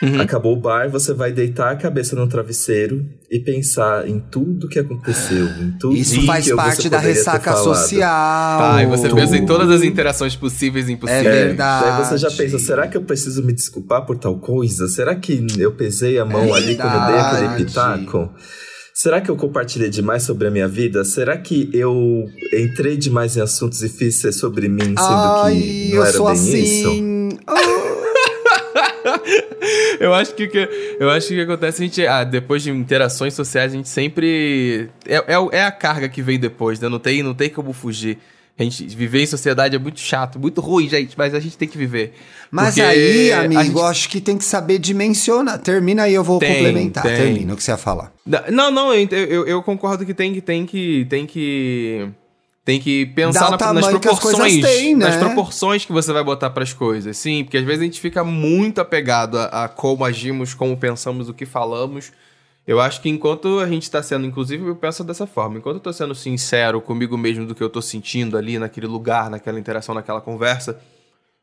[0.01, 0.19] Uhum.
[0.19, 4.77] Acabou o bar, você vai deitar a cabeça no travesseiro e pensar em tudo que
[4.77, 8.59] aconteceu, em tudo Isso que faz você parte da ressaca social.
[8.59, 11.25] Tá, e você pensa em todas as interações possíveis e impossíveis.
[11.25, 11.97] É É, verdade.
[11.97, 14.87] Daí você já pensa, será que eu preciso me desculpar por tal coisa?
[14.87, 18.29] Será que eu pesei a mão É ali quando eu dei aquele pitaco?
[18.93, 21.03] Será que eu compartilhei demais sobre a minha vida?
[21.03, 25.89] Será que eu entrei demais em assuntos e fiz ser sobre mim, sendo Ai, que
[25.89, 26.87] não eu era sou bem isso?
[26.87, 27.29] assim.
[30.03, 32.71] Eu acho que, que- eu acho que o que acontece, a gente, ah, depois de
[32.71, 34.89] interações sociais, a gente sempre.
[35.07, 36.89] É, é, é a carga que vem depois, né?
[36.89, 38.17] Não tem, não tem como fugir.
[38.59, 41.67] A gente viver em sociedade é muito chato, muito ruim, gente, mas a gente tem
[41.67, 42.13] que viver.
[42.51, 45.57] Mas Porque aí, amigo, gente- acho que tem que saber dimensionar.
[45.57, 47.01] Termina aí, eu vou Tem, complementar.
[47.01, 47.15] tem.
[47.15, 48.13] Termina o que você ia falar.
[48.51, 50.41] Não, não, eu, eu, eu concordo que tem que.
[50.41, 51.07] Tem que.
[51.09, 52.07] Tem que.
[52.65, 54.61] Tem que pensar na- nas as proporções.
[54.65, 55.07] têm, né?
[55.07, 57.17] Nas proporções que você vai botar pras coisas.
[57.17, 61.27] Sim, porque às vezes a gente fica muito apegado a, a como agimos, como pensamos,
[61.27, 62.11] o que falamos.
[62.65, 65.57] Eu acho que enquanto a gente tá sendo, inclusive, eu penso dessa forma.
[65.57, 69.29] Enquanto eu tô sendo sincero comigo mesmo do que eu tô sentindo ali naquele lugar,
[69.29, 70.79] naquela interação, naquela conversa,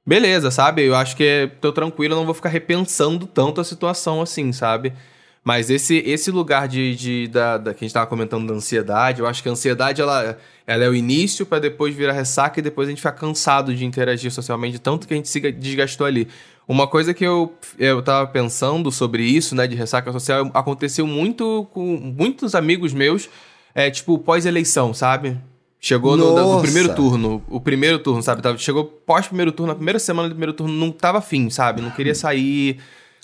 [0.06, 0.82] beleza, sabe?
[0.82, 4.50] Eu acho que é- tô tranquilo, eu não vou ficar repensando tanto a situação assim,
[4.52, 4.94] sabe?
[5.42, 9.20] Mas esse, esse lugar de, de- da, da- que a gente tava comentando da ansiedade,
[9.20, 12.62] eu acho que a ansiedade ela, ela é o início pra depois virar ressaca e
[12.62, 16.28] depois a gente ficar cansado de interagir socialmente, tanto que a gente se desgastou ali.
[16.68, 21.66] Uma coisa que eu, eu tava pensando sobre isso, né, de ressaca social, aconteceu muito
[21.72, 23.28] com muitos amigos meus,
[23.74, 25.38] é, tipo, pós-eleição, sabe?
[25.80, 28.42] Chegou no, no primeiro turno, o primeiro turno, sabe?
[28.58, 31.80] Chegou pós-primeiro turno, na primeira semana do primeiro turno, não tava afim, sabe?
[31.80, 32.78] Não queria sair,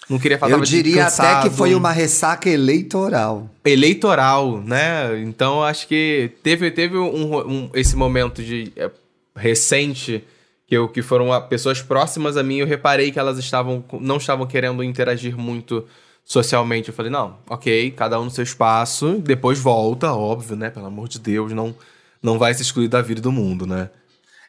[0.09, 3.51] não queria falar eu diria até que foi uma ressaca eleitoral.
[3.65, 5.21] eleitoral, né?
[5.23, 8.91] Então acho que teve, teve um, um- esse momento de é,
[9.35, 10.23] recente
[10.67, 14.17] que, eu, que foram a- pessoas próximas a mim, eu reparei que elas estavam não
[14.17, 15.85] estavam querendo interagir muito
[16.25, 16.89] socialmente.
[16.89, 20.71] Eu falei, não, ok, cada um no seu espaço, depois volta, óbvio, né?
[20.71, 21.75] Pelo amor de Deus, não,
[22.23, 23.91] não vai se excluir da vida do mundo, né?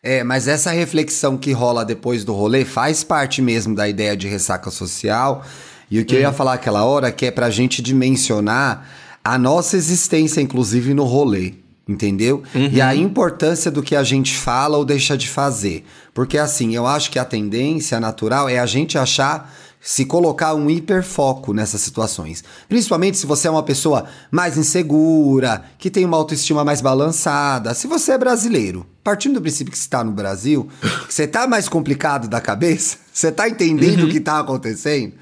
[0.10, 4.26] É, mas essa reflexão que rola depois do rolê faz parte mesmo da ideia de
[4.26, 5.46] ressaca social.
[5.91, 8.88] E o que eu ia falar aquela hora que é pra gente dimensionar
[9.22, 11.56] a nossa existência, inclusive no rolê.
[11.86, 12.41] Entendeu?
[12.72, 15.86] E a importância do que a gente fala ou deixa de fazer.
[16.13, 20.70] Porque assim, eu acho que a tendência natural é a gente achar se colocar um
[20.70, 22.44] hiperfoco nessas situações.
[22.68, 27.74] Principalmente se você é uma pessoa mais insegura, que tem uma autoestima mais balançada.
[27.74, 30.68] Se você é brasileiro, partindo do princípio que você está no Brasil,
[31.08, 35.13] você tá mais complicado da cabeça, você tá entendendo o que tá acontecendo.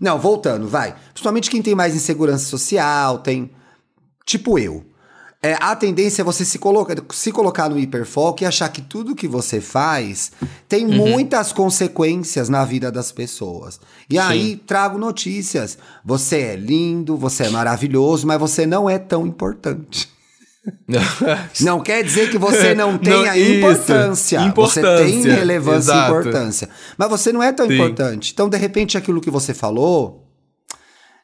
[0.00, 0.94] Não, voltando, vai.
[1.12, 3.50] Principalmente quem tem mais insegurança social, tem.
[4.24, 4.84] Tipo eu.
[5.42, 9.14] É, a tendência é você se, coloca, se colocar no hiperfoco e achar que tudo
[9.14, 10.32] que você faz
[10.68, 10.94] tem Uhum.
[11.10, 13.78] muitas consequências na vida das pessoas.
[14.10, 15.78] E aí trago notícias.
[16.04, 20.08] Você é lindo, você é maravilhoso, mas você não é tão importante.
[21.62, 23.52] Não quer dizer que você não tenha isso.
[23.58, 24.38] importância.
[24.54, 26.10] Você tem Importância, relevância e exato.
[26.10, 26.68] importância.
[26.98, 27.72] Mas você não é tão Sim.
[27.74, 28.32] importante.
[28.34, 30.26] Então, de repente, aquilo que você falou,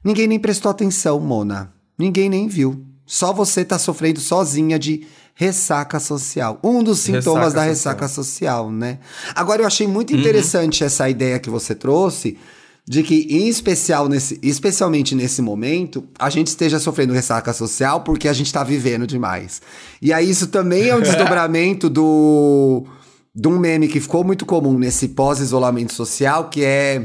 [0.02, 1.74] ninguém nem prestou atenção, Mona.
[1.98, 2.86] Ninguém nem viu.
[3.06, 6.58] Só você tá sofrendo sozinha de ressaca social.
[6.62, 7.68] Um dos sintomas Ressaca da social.
[7.68, 8.98] ressaca social, né?
[9.34, 9.92] Agora, eu achei Uhum.
[9.92, 12.38] muito interessante essa ideia que você trouxe
[12.86, 18.28] de que, em especial nesse, especialmente nesse momento, a gente esteja sofrendo ressaca social porque
[18.28, 19.60] a gente tá vivendo demais.
[20.00, 22.84] E aí, isso também é um desdobramento do
[23.34, 27.04] de um meme que ficou muito comum nesse pós-isolamento social, que é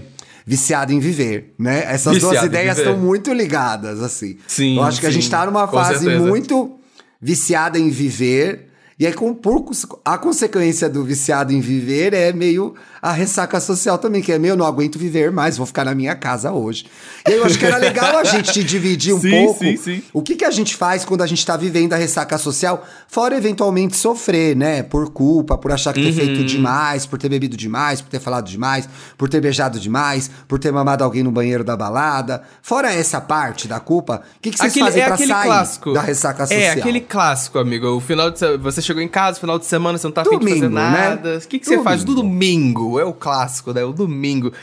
[0.49, 1.83] viciado em viver, né?
[1.85, 4.35] Essas duas Viciado em ideias estão muito ligadas, assim.
[4.47, 6.25] Sim, Eu acho que a sim, gente tá numa fase certeza.
[6.25, 6.79] muito
[7.21, 8.67] viciada em viver.
[8.97, 9.63] E aí, com, por,
[10.03, 14.53] a consequência do viciado em viver é meio a ressaca social também, que é meio,
[14.53, 16.85] eu não aguento viver mais, vou ficar na minha casa hoje.
[17.27, 20.03] E eu acho que era legal a gente dividir um Sim, pouco sim, sim.
[20.13, 23.35] o que, que a gente faz quando a gente tá vivendo a ressaca social, fora
[23.37, 24.83] eventualmente sofrer, né?
[24.83, 26.15] Por culpa, por achar que ter Uhum.
[26.15, 30.57] feito demais, por ter bebido demais, por ter falado demais, por ter beijado demais, por
[30.59, 32.41] ter mamado alguém no banheiro da balada.
[32.61, 35.93] Fora essa parte da culpa, o que, que vocês Aquele, fazem é pra sair clássico.
[35.93, 36.61] da ressaca social?
[36.61, 37.87] É aquele clássico, amigo.
[37.95, 40.49] O final de você chegou em casa, final de semana, você não tá afim de
[40.49, 40.89] fazer né?
[40.89, 41.37] nada.
[41.43, 42.03] O que, que você faz?
[42.03, 42.88] Do domingo.
[42.97, 43.83] É o clássico, né?
[43.83, 44.53] O domingo.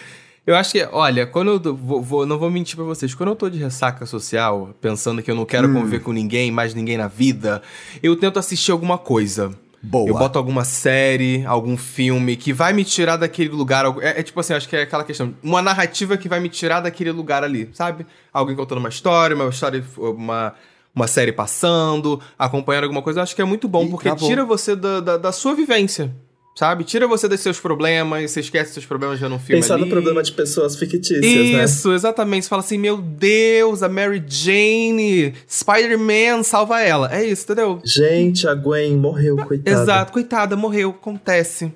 [0.47, 3.37] Eu acho que, olha, quando eu vou, vou- não vou mentir pra vocês, quando eu
[3.37, 5.47] tô de ressaca social, pensando que eu não Hum.
[5.47, 7.61] quero conviver com ninguém, mais ninguém na vida,
[8.03, 9.51] eu tento assistir alguma coisa.
[9.83, 10.09] Boa.
[10.09, 13.85] Eu boto alguma série, algum filme que vai me tirar daquele lugar.
[14.01, 15.35] É, é tipo assim, acho que é aquela questão.
[15.43, 18.07] Uma narrativa que vai me tirar daquele lugar ali, sabe?
[18.33, 20.55] Alguém contando uma história, uma história, uma,
[20.95, 23.19] uma série passando, acompanhando alguma coisa.
[23.21, 24.29] Eu acho que é muito bom, Ih, porque acabou.
[24.29, 26.12] tira você da, da, da sua vivência,
[26.57, 26.85] sabe?
[26.85, 29.85] Tira você dos seus problemas, você esquece seus problemas já num filme Pensar ali.
[29.85, 31.64] no problema de pessoas fictícias, né?
[31.64, 32.45] Isso, exatamente.
[32.45, 37.14] Você fala assim, meu Deus, a Mary Jane, Spider-Man, salva ela.
[37.14, 37.79] É isso, entendeu?
[37.85, 39.83] Gente, a Gwen morreu, coitada.
[39.83, 41.71] Exato, coitada, morreu, acontece.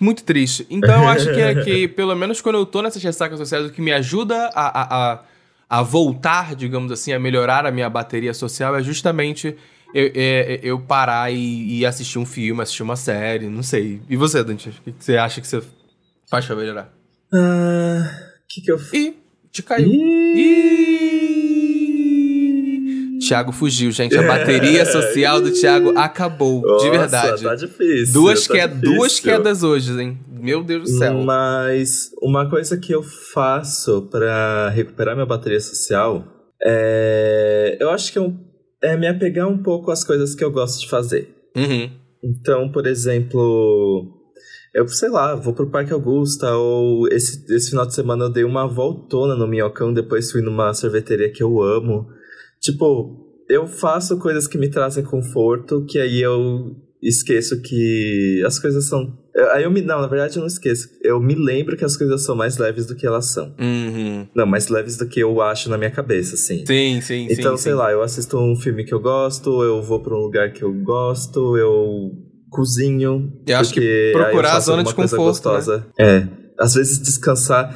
[0.00, 0.66] Muito triste.
[0.70, 3.70] Então eu acho que é que, pelo menos quando eu tô nessas ressacas sociais, o
[3.70, 5.20] que me ajuda a, a, a,
[5.68, 9.56] a voltar, digamos assim, a melhorar a minha bateria social é justamente
[9.94, 14.00] eu, é- eu parar e, e assistir um filme, assistir uma série, não sei.
[14.08, 14.68] E você, Dante?
[14.68, 15.62] O que você acha que você
[16.30, 16.92] faz pra melhorar?
[17.32, 18.10] Ah,
[18.42, 18.78] o que que eu...
[18.92, 19.16] Ih,
[19.50, 19.88] te caiu.
[21.76, 23.18] Ih!
[23.26, 24.16] Thiago fugiu, gente.
[24.16, 27.42] A bateria social do Thiago acabou, de Nossa, verdade.
[27.42, 28.12] tá difícil.
[28.12, 28.66] Duas, tá que...
[28.68, 29.22] duas difícil.
[29.36, 30.18] quedas hoje, hein?
[30.30, 31.14] Meu Deus do céu.
[31.24, 36.24] Mas uma coisa que eu faço pra recuperar minha bateria social
[36.62, 37.76] é.
[37.80, 38.32] Eu acho que eu...
[38.82, 41.34] é me apegar um pouco às coisas que eu gosto de fazer.
[41.56, 41.90] Uhum.
[42.22, 44.16] Então, por exemplo,
[44.74, 48.44] eu sei lá, vou pro Parque Augusta, ou esse, esse final de semana eu dei
[48.44, 52.06] uma voltona no Minhocão, depois fui numa sorveteria que eu amo.
[52.60, 58.86] Tipo, eu faço coisas que me trazem conforto, que aí eu esqueço que as coisas
[58.86, 59.16] são.
[59.36, 59.82] Eu- Aí eu me.
[59.82, 60.88] Não, na verdade eu não esqueço.
[61.02, 63.54] Eu me lembro que as coisas são mais leves do que elas são.
[63.58, 64.26] Uhum.
[64.34, 66.64] Não, mais leves do que eu acho na minha cabeça, assim.
[66.66, 67.26] Sim, sim, sim.
[67.30, 67.78] Então, sei sim.
[67.78, 70.72] lá, eu assisto um filme que eu gosto, eu vou pra um lugar que eu
[70.72, 72.10] gosto, eu
[72.50, 73.32] cozinho.
[73.46, 75.24] Eu acho que procurar a zona de conforto, né?
[75.24, 75.86] gostosa.
[75.98, 76.26] É.
[76.58, 77.74] Às vezes descansar.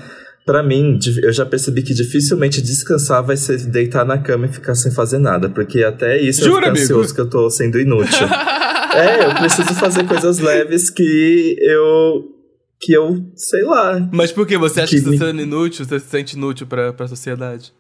[0.51, 4.75] Pra mim, eu já percebi que dificilmente descansar vai ser deitar na cama e ficar
[4.75, 5.49] sem fazer nada.
[5.49, 6.83] Porque até isso Jura, eu fico amigo?
[6.83, 8.27] ansioso que eu tô sendo inútil.
[8.93, 12.25] é, eu preciso fazer coisas leves que eu.
[12.81, 14.09] que eu, sei lá.
[14.13, 14.59] Mas por que?
[14.59, 15.85] Você acha que, Que você me- tá sendo inútil?
[15.85, 17.73] Você se sente inútil pra, pra sociedade?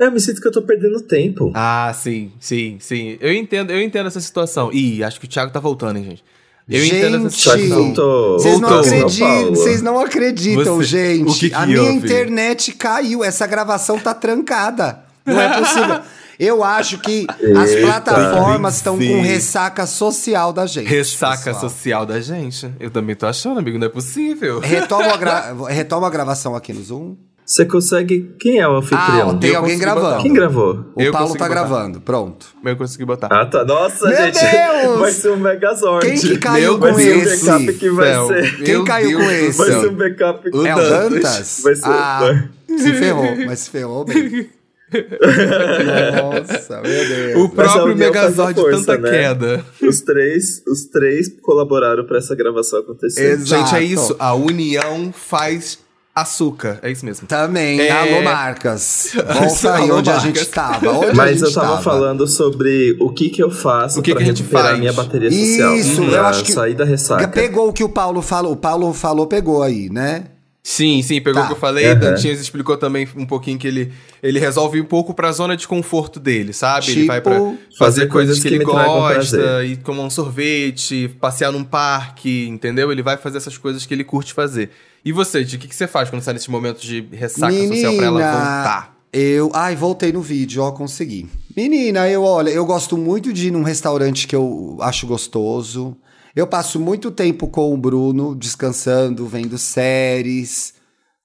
[0.00, 1.52] É, eu me sinto que eu tô perdendo tempo.
[1.54, 3.18] Ah, sim, sim, sim.
[3.20, 4.72] Eu entendo, eu entendo essa situação.
[4.72, 6.24] Ih, acho que o Thiago tá voltando, hein, gente.
[6.68, 7.84] Eu entendo essa Gente, situação.
[7.84, 8.38] voltou.
[8.38, 10.84] Vocês não acreditam, vocês não acreditam, Você-
[11.16, 11.30] gente.
[11.30, 11.94] o que que a minha houve?
[11.94, 15.00] internet caiu, essa gravação tá trancada.
[15.24, 16.00] Não é possível.
[16.38, 17.26] Eu acho que
[17.60, 17.86] as Eita.
[17.86, 20.86] plataformas estão com ressaca social da gente.
[20.86, 21.60] Ressaca pessoal.
[21.60, 22.72] social da gente.
[22.78, 24.60] Eu também tô achando, amigo, não é possível.
[24.60, 27.16] Retoma a, gra- retoma a gravação aqui no Zoom.
[27.48, 28.34] Você consegue.
[28.38, 29.38] Quem é o Ah, anfitrião?
[29.38, 30.06] tem Eu alguém gravando.
[30.10, 30.22] botar.
[30.22, 30.84] Quem gravou?
[30.94, 31.48] O Eu Paulo tá botar.
[31.48, 31.98] gravando.
[32.02, 32.46] Pronto.
[32.62, 33.28] Eu consegui botar.
[33.32, 33.64] Ah, tá.
[33.64, 34.38] Nossa, Meu gente.
[34.38, 34.98] Deus!
[35.00, 36.06] Vai ser um Megazord.
[36.06, 37.46] Quem que caiu Meu vai com ser um esse?
[37.46, 38.56] backup que vai ser.
[38.64, 39.58] Quem caiu Deus com esse?
[39.58, 40.48] Vai ser um backup.
[40.52, 40.90] O o Dantas.
[40.90, 41.60] Dantas?
[41.64, 42.44] Vai ser- Ah,
[42.76, 44.50] se ferrou, mas se ferrou bem.
[44.92, 47.36] Nossa, meu Deus.
[47.44, 49.10] O próprio Megazord de força, tanta né?
[49.10, 49.64] queda.
[49.82, 53.32] Os três, os três colaboraram pra essa gravação acontecer.
[53.32, 53.46] Exato.
[53.70, 54.16] Gente, é isso.
[54.18, 55.78] A união faz
[56.20, 56.78] açúcar.
[56.82, 57.26] É isso mesmo.
[57.26, 57.80] Também.
[57.80, 57.90] É...
[57.90, 59.10] Alô, Marcas.
[59.14, 60.22] Volta aí onde a Marcas.
[60.22, 60.90] gente estava.
[60.90, 61.82] Onde a Mas gente eu tava tava?
[61.82, 64.78] falando sobre o que que eu faço O que pra que a gente recuperar faz?
[64.78, 65.76] minha bateria social.
[65.76, 67.28] Isso, pra eu acho que- sair da ressaca.
[67.28, 68.52] Pegou o que o Paulo falou.
[68.52, 70.24] O Paulo falou, pegou aí, né?
[70.60, 71.44] Sim, sim, pegou Tá.
[71.44, 71.90] o que eu falei.
[71.92, 71.98] Uhum.
[71.98, 73.90] Dantinhas explicou também um pouquinho que ele,
[74.22, 76.86] ele resolve um pouco pra zona de conforto dele, sabe?
[76.90, 80.10] ele Tipo, vai pra fazer, fazer coisas coisas que, que ele gosta, ir tomar um
[80.10, 82.92] sorvete, passear num parque, entendeu?
[82.92, 84.68] Ele vai fazer essas coisas que ele curte fazer.
[85.04, 88.06] E você, de que, que você faz quando sai nesses momentos de ressaca social pra
[88.06, 88.98] ela voltar?
[89.12, 89.50] Eu.
[89.54, 91.28] Ai, voltei no vídeo, ó, consegui.
[91.56, 95.96] Menina, eu olha, eu gosto muito de ir num restaurante que eu acho gostoso.
[96.36, 100.74] Eu passo muito tempo com o Bruno, descansando, vendo séries,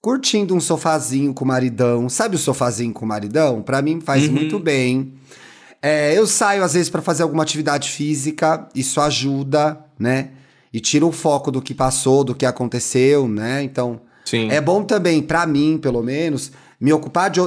[0.02, 2.10] curtindo um sofazinho com o maridão.
[2.10, 3.62] Sabe o sofazinho com o maridão?
[3.62, 5.14] Pra mim faz muito bem.
[5.82, 10.30] É, eu saio às vezes pra fazer alguma atividade física, isso ajuda, né?
[10.74, 13.62] E tira o foco do que passou, do que aconteceu, né?
[13.62, 14.50] Então, Sim.
[14.50, 17.40] é bom também, pra mim, pelo menos, me ocupar de,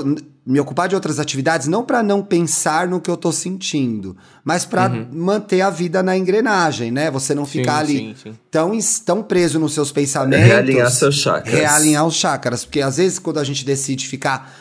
[0.46, 4.64] me ocupar de outras atividades, não pra não pensar no que eu tô sentindo, mas
[4.64, 7.10] pra manter a vida na engrenagem, né?
[7.10, 8.38] Você não ficar ali sim, sim.
[8.48, 10.46] Tão, tão preso nos seus pensamentos.
[10.46, 11.52] Realinhar seus chakras.
[11.52, 12.64] Realinhar os chakras.
[12.64, 14.54] Porque às vezes, quando a gente decide ficar.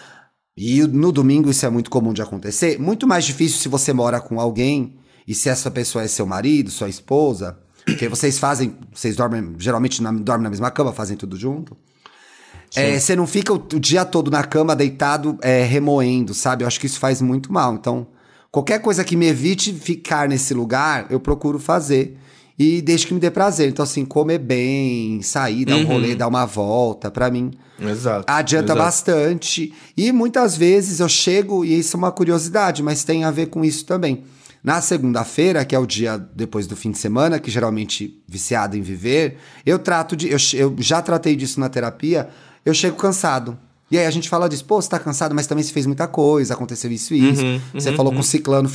[0.57, 2.79] E no domingo isso é muito comum de acontecer.
[2.79, 4.95] Muito mais difícil se você mora com alguém
[5.27, 7.59] e se essa pessoa é seu marido, sua esposa.
[7.85, 8.75] Porque vocês fazem.
[8.93, 9.53] Vocês dormem.
[9.57, 11.77] Geralmente na- dormem na mesma cama, fazem tudo junto.
[12.75, 16.63] É, você não fica o, o dia todo na cama deitado é, remoendo, sabe?
[16.63, 17.73] Eu acho que isso faz muito mal.
[17.75, 18.07] Então,
[18.51, 22.17] qualquer coisa que me evite ficar nesse lugar, eu procuro fazer.
[22.57, 23.69] E desde que me dê prazer.
[23.69, 25.85] Então, assim, comer bem, sair, dar um Uhum.
[25.87, 28.23] rolê, dar uma volta, pra mim Exato.
[28.27, 28.79] adianta exato.
[28.79, 29.73] bastante.
[29.95, 33.63] E muitas vezes eu chego, e isso é uma curiosidade, mas tem a ver com
[33.63, 34.23] isso também.
[34.65, 38.81] Na segunda-feira, que é o dia depois do fim de semana, que geralmente viciado em
[38.81, 40.27] viver, eu trato de.
[40.27, 42.29] Eu, eu já tratei disso na terapia,
[42.65, 43.55] eu chego cansado.
[43.91, 46.07] E aí a gente fala disso, pô, você tá cansado, mas também se fez muita
[46.07, 47.43] coisa, aconteceu isso e isso.
[47.43, 48.67] Uhum, você falou com ciclano,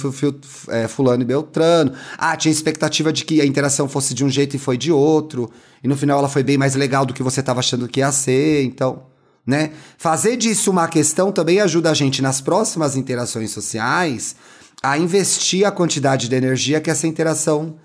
[0.68, 1.92] é, fulano e beltrano.
[2.16, 5.50] Ah, tinha expectativa de que a interação fosse de um jeito e foi de outro.
[5.82, 8.12] E no final ela foi bem mais legal do que você tava achando que ia
[8.12, 9.10] ser, então
[9.44, 9.72] né?
[9.98, 14.36] Fazer disso uma questão também ajuda a gente nas próximas interações sociais
[14.82, 17.76] a investir a quantidade de energia que essa interação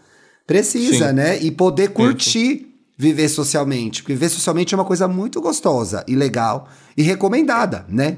[0.48, 1.14] precisa, Sim.
[1.14, 1.38] né?
[1.40, 4.02] E poder curtir viver socialmente.
[4.02, 8.18] Porque viver socialmente é uma coisa muito gostosa e legal e recomendada, né?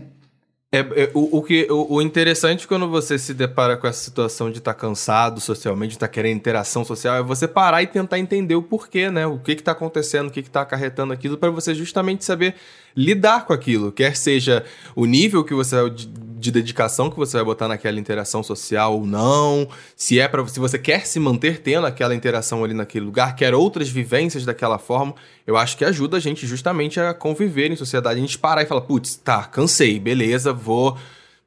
[0.69, 4.51] É, é, o, o que, o, o interessante quando você se depara com essa situação
[4.51, 8.55] de estar cansado socialmente, de estar querendo interação social, é você parar e tentar entender
[8.55, 9.25] o porquê, né?
[9.25, 12.55] O que que tá acontecendo, o que que tá acarretando aquilo, para você justamente saber
[12.97, 13.91] lidar com aquilo.
[13.91, 18.41] Quer seja o nível que você de, de dedicação que você vai botar naquela interação
[18.43, 22.73] social ou não, se é para se você quer se manter tendo aquela interação ali
[22.73, 25.13] naquele lugar, quer outras vivências daquela forma,
[25.45, 28.65] eu acho que ajuda a gente justamente a conviver em sociedade, a gente parar e
[28.65, 30.97] falar, putz, tá, cansei, beleza, vou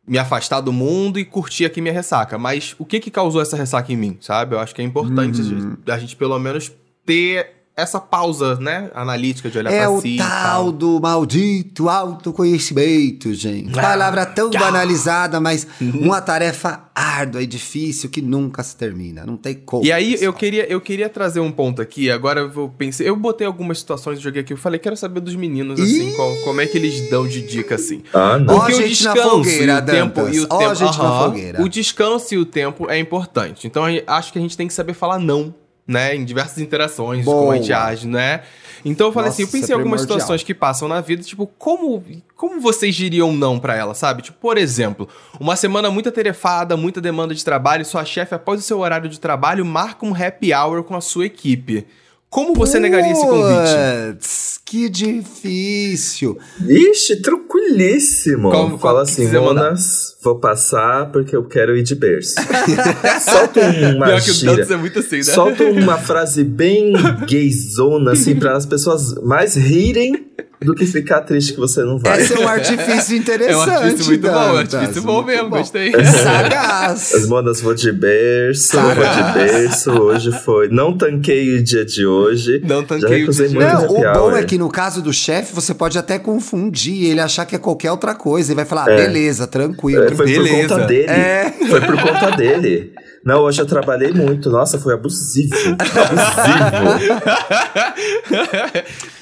[0.06, 2.36] me afastar do mundo e curtir aqui minha ressaca.
[2.36, 4.54] Mas o que que causou essa ressaca em mim, sabe?
[4.56, 6.72] Eu acho que é importante a gente- a gente pelo menos
[7.06, 11.88] ter essa pausa, né, analítica de olhar é pra o si e tal do maldito
[11.88, 13.78] autoconhecimento, gente.
[13.78, 14.60] Ah, Palavra tão tchau.
[14.60, 16.00] banalizada, mas Uhum.
[16.06, 19.24] uma tarefa árdua e difícil que nunca se termina.
[19.24, 19.84] Não tem como.
[19.84, 22.10] E aí, eu queria, eu queria trazer um ponto aqui.
[22.10, 23.04] Agora eu vou pensar.
[23.04, 24.52] Eu botei algumas situações joguei aqui.
[24.52, 27.76] Eu falei, quero saber dos meninos, assim, qual- como é que eles dão de dica,
[27.76, 28.02] assim.
[28.12, 28.54] Ah, não.
[28.54, 30.36] Ó, Porque o gente na descanso fogueira, e o tempo Dantas.
[30.36, 31.24] e o Ó, tempo, gente na Aham.
[31.24, 31.62] fogueira.
[31.62, 33.66] O descanso e o tempo é importante.
[33.66, 35.54] Então eu acho que a gente tem que saber falar não,
[35.90, 37.38] né, em diversas interações, Boa.
[37.38, 38.42] como a gente age, né?
[38.84, 40.20] Então eu falei Nossa, assim, eu pensei isso em é algumas primordial.
[40.20, 42.02] situações que passam na vida, tipo, como
[42.36, 44.22] como vocês diriam não pra ela, sabe?
[44.22, 48.62] Tipo, por exemplo, uma semana muito atarefada, muita demanda de trabalho, sua chefe após o
[48.62, 51.86] seu horário de trabalho marca um happy hour com a sua equipe.
[52.30, 54.14] Como você negaria esse convite?
[54.14, 56.38] Puts, Que difícil.
[56.64, 58.52] Ixi, tranquilíssimo.
[58.52, 59.26] Como- Fala como assim?
[59.32, 62.34] Monas, vou passar porque eu quero ir de berço.
[63.20, 63.60] Solta
[63.96, 65.22] uma Pior que o é muito assim, né?
[65.24, 66.92] Solta uma frase bem
[67.28, 70.28] gayzona, assim, para as pessoas mais rirem
[70.62, 72.20] do que ficar triste que você não vai.
[72.20, 73.50] Esse é um artifício interessante.
[73.50, 74.74] É um artifício muito bom, é um Dantas.
[74.74, 75.58] artifício bom mesmo, bom.
[75.58, 75.92] gostei.
[76.04, 77.14] Sagaz.
[77.14, 79.90] As modas vou de berço, vou de berço.
[79.90, 80.68] Hoje foi.
[80.68, 82.60] Não tanquei o dia de hoje.
[82.64, 84.36] Não tanquei o dia de happy o bom hour.
[84.36, 87.90] é que no caso do chefe, você pode até confundir ele achar que é qualquer
[87.90, 88.50] outra coisa.
[88.50, 90.04] Ele vai falar, ah, beleza, tranquilo.
[90.04, 90.68] É, foi Beleza.
[90.68, 91.10] por conta dele.
[91.10, 91.54] É.
[91.68, 92.92] Foi por conta dele.
[93.24, 94.48] Não, hoje eu trabalhei muito.
[94.50, 95.54] Nossa, foi abusivo.
[95.72, 97.20] Abusivo.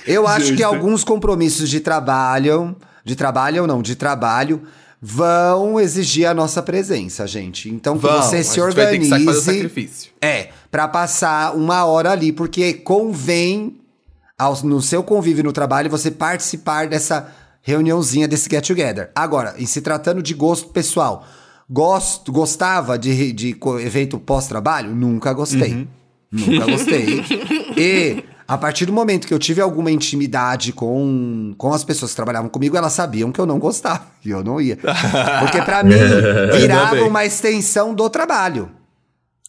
[0.06, 4.62] Eu acho que alguns compromissos de trabalho, de trabalho ou não, de trabalho,
[5.00, 7.68] vão exigir a nossa presença, gente.
[7.68, 9.44] Então que Vamos, você se gente vai ter que sa- fazer o organize.
[9.44, 10.10] sacrifício.
[10.20, 13.80] É, pra passar uma hora ali, porque convém
[14.38, 17.28] ao- no seu convívio no trabalho, você participar dessa
[17.62, 19.10] reuniãozinha, desse get together.
[19.14, 21.26] Agora, em se tratando de gosto pessoal,
[21.68, 24.94] gosto, gostava de, de evento pós-trabalho?
[24.94, 25.86] Nunca gostei.
[26.30, 27.24] Nunca gostei.
[27.76, 32.16] e a partir do momento que eu tive alguma intimidade com, com as pessoas que
[32.16, 34.06] trabalhavam comigo, elas sabiam que eu não gostava.
[34.24, 34.78] E eu não ia.
[35.40, 35.94] Porque pra mim,
[36.58, 38.70] virava uma extensão do trabalho.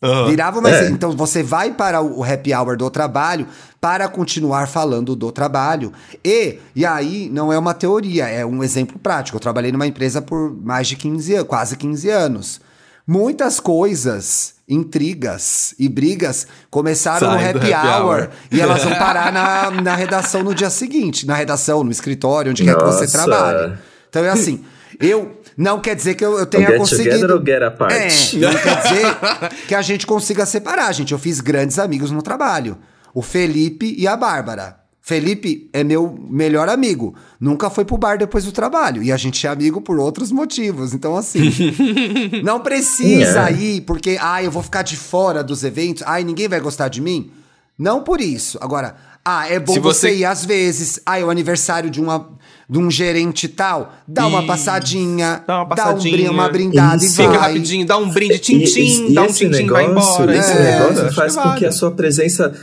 [0.02, 0.30] Aham.
[0.30, 0.90] Virava uma É.
[0.90, 3.48] Então você vai para o happy hour do trabalho
[3.82, 5.92] para continuar falando do trabalho.
[6.24, 9.36] E, e aí, não é uma teoria, é um exemplo prático.
[9.38, 12.62] Eu trabalhei numa empresa por mais de 15 anos, quase 15 anos.
[13.06, 18.30] Muitas coisas, intrigas e brigas começaram no Saem do happy, happy hour, hour.
[18.52, 21.26] e elas vão parar na, na redação no dia seguinte.
[21.26, 23.12] Na redação, no escritório, onde quer que você Nossa.
[23.12, 23.78] trabalhe.
[24.10, 24.64] Então é assim,
[25.00, 25.39] eu...
[25.60, 27.10] Não quer dizer que eu, eu O tenha get conseguido...
[27.10, 27.92] together ou get apart?
[27.94, 28.08] É,
[28.38, 31.12] não quer dizer que a gente consiga separar, gente.
[31.12, 32.78] Eu fiz grandes amigos no trabalho.
[33.14, 34.78] O Felipe e a Bárbara.
[35.02, 37.14] Felipe é meu melhor amigo.
[37.40, 39.04] Nunca foi pro bar depois do trabalho.
[39.04, 40.94] E a gente é amigo por outros motivos.
[40.94, 41.52] Então, assim.
[42.44, 43.54] não precisa É.
[43.54, 46.04] ir porque, ai, eu vou ficar de fora dos eventos.
[46.06, 47.32] Ai, ninguém vai gostar de mim.
[47.78, 48.58] Não por isso.
[48.62, 48.96] Agora,
[49.26, 49.80] ah, é bom você...
[49.82, 51.00] você- ir às vezes.
[51.06, 52.30] Ah, é o aniversário de, uma,
[52.70, 53.94] de um gerente tal.
[54.08, 54.48] Dá uma Isso.
[54.48, 55.44] passadinha.
[55.48, 56.12] Dá uma um passadinha.
[56.18, 57.22] brin- uma brindada Isso.
[57.22, 57.34] e vai.
[57.34, 60.38] Fica rapidinho, dá um brinde, e dá um tchim-tchim, vai embora.
[60.38, 62.54] Esse É, negócio faz que com que a sua presença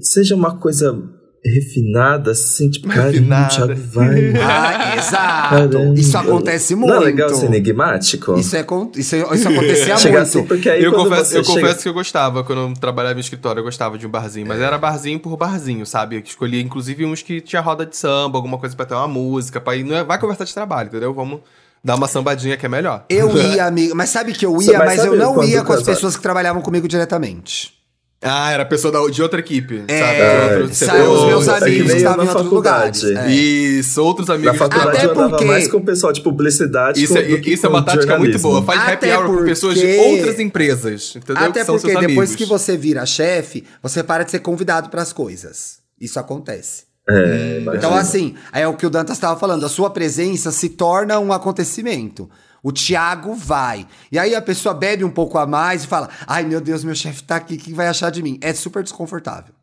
[0.00, 0.96] seja uma coisa
[1.44, 3.46] refinada, assim, tipo, cara, Refinada.
[3.46, 4.32] o Thiago vai.
[4.40, 5.48] Ah, exato.
[5.50, 5.98] Caramba.
[5.98, 6.90] Isso acontece muito.
[6.92, 8.38] Não é legal ser enigmático?
[8.38, 8.66] Isso, é,
[8.96, 10.18] isso, é- isso acontecia muito.
[10.18, 11.60] assim, porque aí eu confesso, eu chega...
[11.60, 14.46] confesso que eu gostava, quando eu trabalhava em escritório, eu gostava de um barzinho.
[14.46, 16.16] Mas era barzinho por barzinho, sabe?
[16.16, 19.60] Eu escolhia, inclusive, uns que tinha roda de samba, alguma coisa pra ter uma música,
[19.60, 19.84] pra ir.
[19.84, 21.14] Não é, vai conversar de trabalho, entendeu?
[21.14, 21.40] Vamos
[21.82, 23.04] dar uma sambadinha que é melhor.
[23.08, 23.94] Eu ia, amigo.
[23.94, 26.88] Mas sabe que eu ia, mas, eu não ia com as pessoas que trabalhavam comigo
[26.88, 27.77] diretamente.
[28.20, 30.56] Ah, era pessoa da- de outra equipe, É, sabe?
[30.56, 33.04] De outro sabe, os meus é que amigos eu estavam em na outros lugares.
[33.04, 33.30] É.
[33.30, 34.58] Isso, outros Na amigos.
[34.58, 37.52] faculdade Até eu porque- mais com o pessoal de publicidade Isso, com- é, do que
[37.52, 38.60] isso é com uma tática muito boa.
[38.64, 41.44] Faz happy Até hour com pessoas de porque- outras empresas, entendeu?
[41.44, 42.34] Até que são porque seus depois amigos.
[42.36, 45.78] que você vira chefe, você para de ser convidado para as coisas.
[46.00, 46.88] Isso acontece.
[47.08, 47.62] É.
[47.76, 49.64] Então, assim, é o que o Dantas estava falando.
[49.64, 52.28] A sua presença se torna um acontecimento.
[52.62, 53.86] O Thiago vai.
[54.10, 56.94] E aí a pessoa bebe um pouco a mais e fala: Ai, meu Deus, meu
[56.94, 58.38] chefe tá aqui, o que vai achar de mim?
[58.40, 59.54] É super desconfortável.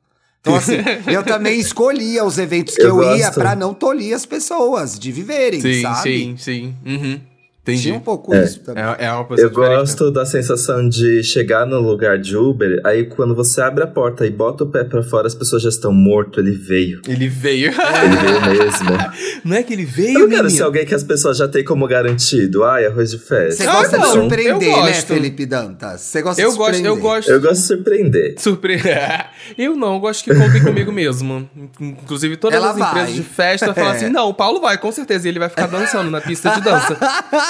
[0.41, 0.75] Então, assim,
[1.11, 5.11] eu também escolhia os eventos que eu, Eu ia pra não tolir as pessoas de
[5.11, 6.01] viverem, Sim, sabe?
[6.01, 6.75] sim, sim.
[6.85, 7.19] Uhum.
[7.65, 7.81] Entendi.
[7.81, 8.83] Tinha um pouco isso também.
[8.83, 9.49] É, é uma Eu né?
[9.49, 14.23] gosto da sensação de chegar no lugar de Uber, aí quando você abre a porta
[14.23, 17.01] e bota o pé pra fora, as pessoas já estão morto, ele veio.
[17.07, 17.71] Ele veio.
[18.05, 18.89] Ele veio mesmo.
[19.43, 21.63] Não é que ele Eu veio, não quero ser alguém que as pessoas já têm
[21.63, 22.63] como garantido.
[22.63, 23.63] Ai, arroz de festa.
[23.63, 24.93] Você Ah, gosta não, de surpreender, eu né.
[24.93, 26.01] Felipe Dantas?
[26.01, 26.91] Você gosta Eu de gosto, surpreender.
[26.91, 27.31] eu gosto.
[27.31, 28.35] Eu gosto de surpreender.
[28.37, 28.81] Surpre...
[29.57, 31.47] eu não, eu gosto que contem comigo mesmo.
[31.79, 32.89] Inclusive, todas Ela as vai.
[32.89, 33.95] empresas de festa falam É.
[33.95, 36.61] assim: não, o Paulo vai, com certeza, e ele vai ficar dançando na pista de
[36.61, 36.97] dança.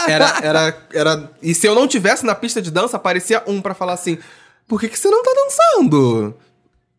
[0.08, 1.32] Era, era, era.
[1.42, 4.18] E se eu não tivesse na pista de dança, aparecia um pra falar assim:
[4.68, 6.36] por que, que você não tá dançando?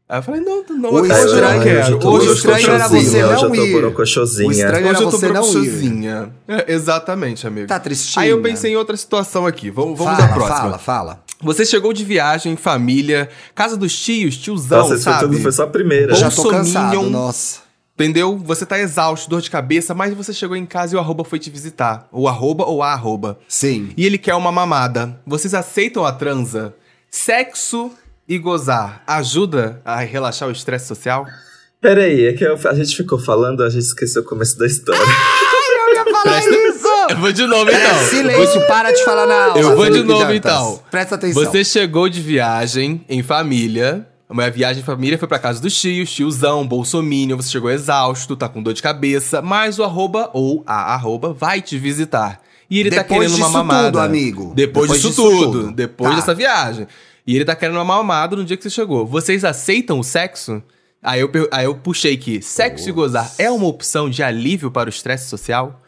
[0.09, 1.99] Aí eu falei, não, não, O hoje eu- estranho- eu quero.
[1.99, 3.73] tô Hoje o estranho era você hoje não eu tô ir.
[3.73, 4.53] por O coxozinha.
[4.53, 6.33] estranho- Hoje era eu tô você não ir.
[6.47, 7.67] É, exatamente, amigo.
[7.67, 8.23] Tá tristinha.
[8.25, 9.69] Aí eu pensei em outra situação aqui.
[9.69, 10.57] Vamos, vamos fala, à próxima.
[10.59, 11.23] Fala, fala.
[11.43, 15.21] Você chegou de viagem, família, casa dos tios, tiozão, Nossa, sabe?
[15.27, 16.13] tudo foi só a primeira.
[16.13, 16.53] Eu já Bolsominion.
[16.53, 17.59] tô cansado, nossa.
[17.99, 18.37] Entendeu?
[18.37, 21.39] Você tá exausto, dor de cabeça, mas você chegou em casa e o arroba foi
[21.39, 22.07] te visitar.
[22.13, 23.39] O arroba ou a arroba.
[23.49, 23.91] Sim.
[23.97, 25.19] E ele quer uma mamada.
[25.27, 26.75] Vocês aceitam a transa?
[27.11, 27.91] Sexo
[28.29, 31.27] e gozar ajuda a relaxar o estresse social?
[31.81, 35.01] Peraí, é que eu- a gente ficou falando, a gente esqueceu o começo da história.
[35.89, 36.87] Eu ia falar isso!
[37.09, 38.09] Eu vou de novo É, então.
[38.11, 39.59] silêncio, para de falar na aula.
[39.61, 40.83] Eu vou de novo, então.
[40.91, 41.43] Presta atenção.
[41.45, 44.07] Você chegou de viagem em família.
[44.29, 48.49] Uma viagem em família foi pra casa dos tios, tiozão, bolsominion, você chegou exausto, tá
[48.49, 52.41] com dor de cabeça, mas o arroba ou a arroba vai te visitar.
[52.69, 53.87] E ele tá Depois querendo uma disso mamada.
[53.87, 54.53] tudo, amigo.
[54.55, 55.63] Depois, Depois disso, disso tudo.
[55.63, 55.73] tudo.
[55.73, 56.17] Depois Tá.
[56.17, 56.89] dessa viagem.
[57.25, 59.07] E ele tá querendo uma mamada no dia que você chegou.
[59.07, 60.61] Vocês aceitam o sexo?
[61.01, 64.89] Aí eu, aí eu puxei que sexo e gozar é uma opção de alívio para
[64.89, 65.81] o estresse social?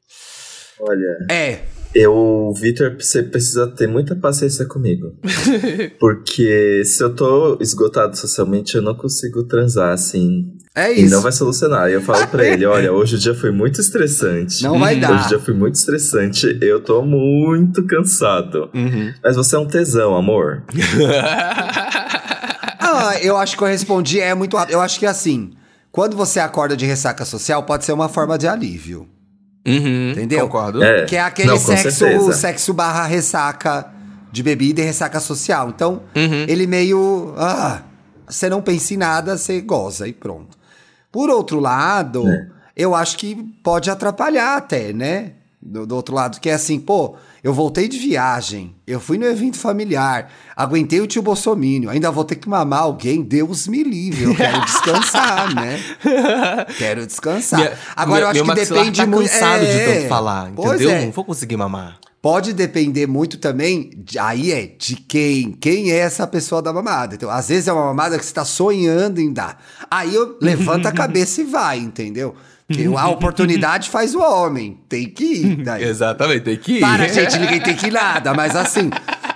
[0.80, 1.60] Olha, É.
[2.00, 5.12] eu, Vitor, você precisa ter muita paciência comigo.
[5.98, 10.52] Porque se eu tô esgotado socialmente, eu não consigo transar assim.
[10.74, 11.14] É E isso.
[11.14, 11.90] não vai solucionar.
[11.90, 14.62] E eu falo pra ele: olha, hoje o dia foi muito estressante.
[14.62, 15.24] Não vai Hoje dar.
[15.24, 16.58] o dia foi muito estressante.
[16.62, 18.70] Eu tô muito cansado.
[18.74, 19.12] Uhum.
[19.22, 20.62] Mas você é um tesão, amor.
[22.80, 24.74] Ah, eu acho que eu respondi é muito rápido.
[24.74, 25.50] Eu acho que assim,
[25.92, 29.06] quando você acorda de ressaca social, pode ser uma forma de alívio.
[29.68, 30.40] Uhum, Entendeu?
[30.46, 30.82] Concordo.
[30.82, 31.04] É.
[31.04, 32.32] Que é aquele Não, sexo, certeza.
[32.32, 33.86] sexo barra ressaca
[34.32, 35.68] de bebida e ressaca social.
[35.68, 36.44] Então, Uhum.
[36.48, 37.34] ele meio.
[37.36, 37.82] Ah,
[38.28, 40.56] você não pensa em nada, você goza e pronto.
[41.10, 42.46] Por outro lado, É.
[42.76, 45.32] eu acho que pode atrapalhar até, né?
[45.60, 49.26] Do, do outro lado, que é assim, pô, eu voltei de viagem, eu fui no
[49.26, 54.22] evento familiar, aguentei o tio Bolsomínio, ainda vou ter que mamar alguém, Deus me livre,
[54.22, 55.80] eu quero descansar, né?
[56.78, 57.58] Quero descansar.
[57.58, 59.30] Minha- Agora, eu acho que maxilar depende tá muito.
[59.30, 60.90] cansado de é, tanto falar, pois entendeu?
[60.92, 61.04] é.
[61.06, 61.98] Não vou conseguir mamar.
[62.22, 67.14] Pode depender muito também, de- aí é de quem, quem é essa pessoa da mamada.
[67.16, 69.60] Então, às vezes é uma mamada que você tá sonhando em dar.
[69.90, 72.34] Aí eu levanta a cabeça e vai, entendeu?
[72.98, 75.56] A oportunidade faz o homem, tem que ir.
[75.64, 75.84] Daí.
[75.84, 76.80] Exatamente, tem que ir.
[76.80, 78.90] Para, gente, ninguém tem que ir nada, mas assim,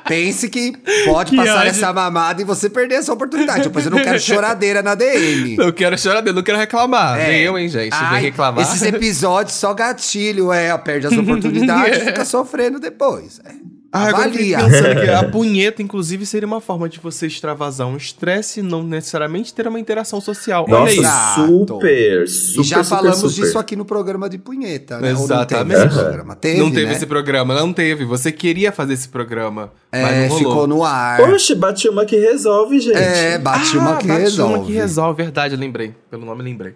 [0.07, 0.73] pense que
[1.07, 1.69] pode Que passar ódio.
[1.71, 3.63] essa mamada e você perder essa oportunidade.
[3.63, 5.57] Depois eu não quero choradeira na DM.
[5.57, 7.19] Não quero chorar dele, não quero reclamar.
[7.19, 7.29] É.
[7.29, 7.95] Nem eu, hein, gente.
[7.95, 8.63] Ai, Vem reclamar.
[8.63, 13.41] Esses episódios só gatilho, é, perde as oportunidades e fica sofrendo depois.
[13.47, 13.72] É.
[13.95, 14.71] Ah, agora eu fiquei Avalia.
[14.83, 18.83] pensando que a punheta, inclusive, seria uma forma de você extravasar um estresse e não
[18.83, 20.65] necessariamente ter uma interação social.
[20.67, 21.01] Olha Nossa, isso.
[21.03, 21.47] Exato.
[21.47, 23.35] super, super, E já super, falamos super.
[23.45, 25.11] disso aqui no programa de punheta, né?
[25.11, 25.77] Ou não Exatamente.
[25.77, 26.37] teve esse programa?
[26.37, 26.93] Teve, não teve né?
[26.93, 28.05] esse programa, não teve.
[28.07, 30.39] Você queria fazer esse programa, mas É, não rolou.
[30.39, 31.21] ficou no ar.
[31.21, 32.97] Oxe, bate uma que resolve, gente.
[32.97, 34.55] É, bate uma que bate resolve.
[34.55, 35.95] uma que resolve, verdade, lembrei.
[36.11, 36.75] Pelo nome, lembrei.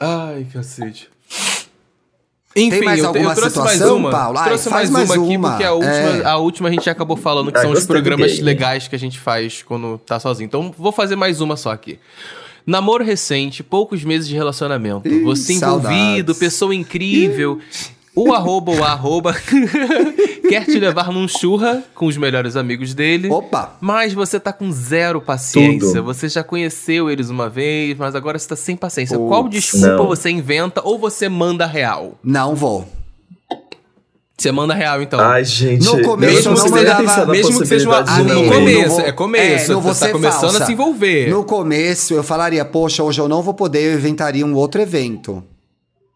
[0.00, 1.10] Ai, cacete.
[2.56, 4.10] Enfim, mais eu, te- eu alguma trouxe mais situação, uma.
[4.10, 4.38] Paulo?
[4.38, 5.48] Ai, trouxe faz mais, mais uma aqui, uma.
[5.50, 6.24] porque a última, É.
[6.24, 9.18] a última a gente acabou falando que Ah, são os programas legais que a gente
[9.18, 10.46] faz quando tá sozinho.
[10.46, 11.98] Então, vou fazer mais uma só aqui.
[12.66, 15.06] Namoro recente, poucos meses de relacionamento.
[15.08, 15.88] Ih, Você envolvido,
[16.32, 16.38] saudades.
[16.38, 17.58] pessoa incrível.
[18.16, 19.34] O arroba ou a arroba
[20.48, 23.28] quer te levar num churra com os melhores amigos dele.
[23.30, 23.76] Opa!
[23.80, 25.88] Mas você tá com zero paciência.
[25.88, 26.04] Tudo.
[26.04, 29.18] Você já conheceu eles uma vez, mas agora você tá sem paciência.
[29.18, 30.06] Putz, Qual desculpa não.
[30.06, 32.12] você inventa ou você manda real?
[32.22, 32.86] Não vou.
[34.36, 35.18] Você manda real, então.
[35.20, 35.84] Ai, gente.
[35.84, 39.12] No começo eu não mandava- mesmo que seja uma- Ah, no começo, não vou- é
[39.12, 40.62] começo, não vou você tá começando falsa.
[40.64, 41.30] a se envolver.
[41.30, 45.42] No começo, eu falaria, poxa, hoje eu não vou poder, eu inventaria um outro evento.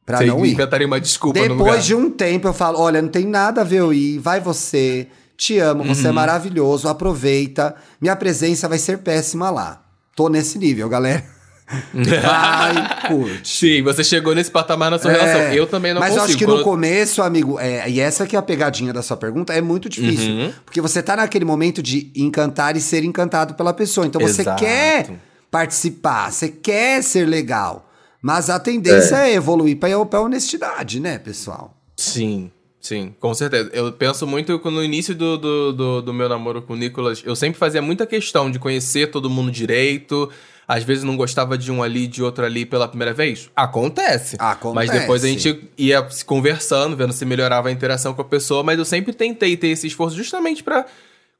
[0.08, 0.52] Pra Você não ir.
[0.52, 1.38] inventaria uma desculpa.
[1.38, 4.40] Depois de um tempo, eu falo, olha, não tem nada a ver eu ir, vai
[4.40, 5.06] você,
[5.36, 6.08] te amo, você Uhum.
[6.08, 9.82] é maravilhoso, aproveita, minha presença vai ser péssima lá.
[10.16, 11.22] Tô nesse nível, galera.
[11.92, 13.46] Vai, curte.
[13.46, 15.52] Sim, você chegou nesse patamar na sua É, relação.
[15.52, 16.22] Eu também não Mas consigo.
[16.22, 19.18] eu acho que no começo, amigo, é, e essa que é a pegadinha da sua
[19.18, 20.30] pergunta, é muito difícil.
[20.30, 20.52] Uhum.
[20.64, 24.06] Porque você tá naquele momento de encantar e ser encantado pela pessoa.
[24.06, 24.58] Então você Exato.
[24.64, 25.10] quer
[25.50, 27.87] participar, você quer ser legal.
[28.20, 31.74] Mas a tendência é, evoluir pra, pra honestidade, né, pessoal?
[31.96, 32.50] Sim,
[32.80, 33.70] sim, com certeza.
[33.72, 37.36] Eu penso muito no início do, do, do, do meu namoro com o Nicolas, eu
[37.36, 40.30] sempre fazia muita questão de conhecer todo mundo direito.
[40.66, 43.48] Às vezes não gostava de um ali, de outro ali pela primeira vez.
[43.56, 44.36] Acontece.
[44.38, 44.74] Acontece.
[44.74, 48.62] Mas depois a gente ia se conversando, vendo se melhorava a interação com a pessoa.
[48.62, 50.84] Mas eu sempre tentei ter esse esforço justamente pra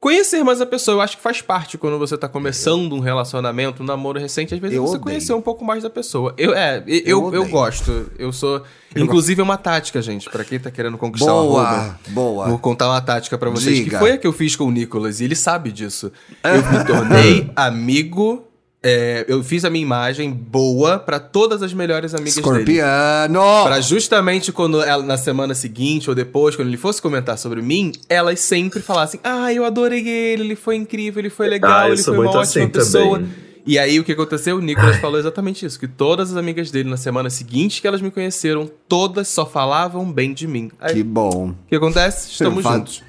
[0.00, 0.96] conhecer mais a pessoa.
[0.96, 4.54] Eu acho que faz parte quando você tá começando um relacionamento, um namoro recente.
[4.54, 5.02] Às vezes Eu você odeio.
[5.04, 6.34] conhecer um pouco mais da pessoa.
[6.38, 7.48] Eu, é, eu, eu, odeio.
[7.48, 8.10] gosto.
[8.18, 8.62] Eu sou.
[8.96, 11.98] Inclusive, é uma tática, gente, pra quem tá querendo conquistar o Boa, arroba.
[12.08, 12.48] boa.
[12.48, 13.90] Vou contar uma tática pra vocês, Diga.
[13.90, 16.10] que foi a que eu fiz com o Nicolas, e ele sabe disso.
[16.42, 18.47] Eu me tornei amigo.
[18.82, 22.46] É, eu fiz a minha imagem boa pra todas as melhores amigas dele.
[22.46, 23.64] Escorpiano!
[23.64, 27.92] Pra justamente quando ela, na semana seguinte ou depois, quando ele fosse comentar sobre mim,
[28.08, 32.02] elas sempre falassem: Ah, eu adorei ele, ele foi incrível, ele foi legal, Ah, ele
[32.02, 33.18] foi uma ótima assim pessoa.
[33.18, 33.48] também.
[33.66, 34.56] E aí o que aconteceu?
[34.56, 38.00] O Nicolas falou exatamente isso: que todas as amigas dele na semana seguinte que elas
[38.00, 40.70] me conheceram, todas só falavam bem de mim.
[40.80, 41.50] Aí, Que bom.
[41.50, 42.30] o que acontece?
[42.30, 43.02] Estamos juntos.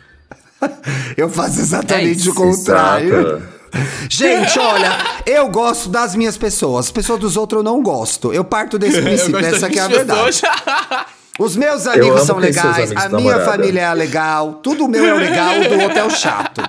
[1.16, 3.14] Eu faço exatamente É o contrário.
[3.20, 3.59] Exato.
[4.10, 6.88] Gente, olha, eu gosto das minhas pessoas.
[6.88, 8.34] As pessoas dos outros eu não gosto.
[8.34, 10.42] Eu parto desse princípio, essa que é a verdade.
[11.40, 13.46] Os meus Eu amigos são legais, amigos a minha namorada.
[13.46, 16.62] família é legal, tudo meu é legal, o do outro é o chato.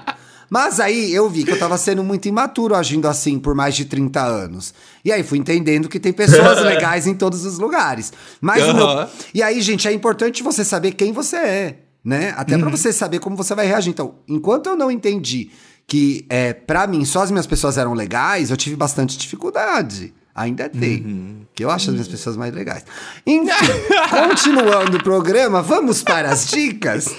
[0.49, 3.85] Mas aí eu vi que eu tava sendo muito imaturo agindo assim por mais de
[3.85, 4.73] 30 anos.
[5.05, 8.13] E aí fui entendendo que tem pessoas legais em todos os lugares.
[8.41, 9.09] Mas o meu-.
[9.35, 12.33] E aí, gente, é importante você saber quem você é, né?
[12.37, 12.61] Até Uhum.
[12.63, 13.91] pra você saber como você vai reagir.
[13.91, 15.51] Então, enquanto eu não entendi
[15.91, 20.15] que é, para mim só as minhas pessoas eram legais, eu tive bastante dificuldade.
[20.33, 21.03] Ainda tem.
[21.05, 21.41] Uhum.
[21.53, 22.85] Que eu acho as minhas pessoas mais legais.
[23.27, 23.51] Enfim,
[24.09, 27.13] continuando o programa, vamos para as dicas?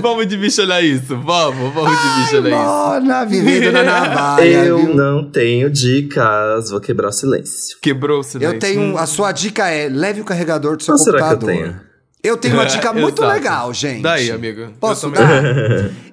[0.00, 1.18] vamos de bicho olhar isso.
[1.18, 2.64] Vamos, vamos de bicho olhar isso.
[2.64, 4.94] Mona, vivendo na navalha, eu viu?
[4.94, 7.76] não tenho dicas, vou quebrar o silêncio.
[7.82, 8.54] Quebrou o silêncio.
[8.54, 8.96] Eu tenho.
[8.96, 11.64] A sua dica é leve o carregador do seu Qual será que eu computador.
[11.64, 11.91] tenho?
[12.22, 13.34] Eu tenho uma dica muito Exato.
[13.34, 14.02] legal, gente.
[14.02, 14.72] Daí, amigo.
[14.78, 15.44] Posso Eu dar?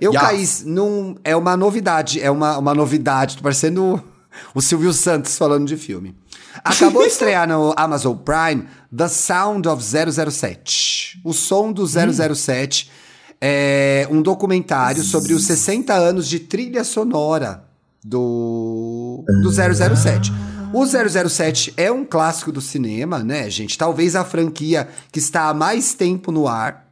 [0.02, 0.22] Eu Yes.
[0.22, 1.16] caí num.
[1.24, 2.20] É uma novidade.
[2.20, 3.38] É uma, uma novidade.
[3.38, 4.02] Tô parecendo
[4.56, 6.16] o Silvio Santos falando de filme.
[6.64, 11.22] Acabou de estrear no Amazon Prime The Sound of 007.
[11.24, 12.90] O som do 007
[13.40, 17.64] é um documentário sobre os 60 anos de trilha sonora
[18.04, 20.32] do, do 007.
[20.72, 23.78] O 007 é um clássico do cinema, né, gente?
[23.78, 26.88] Talvez a franquia que está há mais tempo no ar.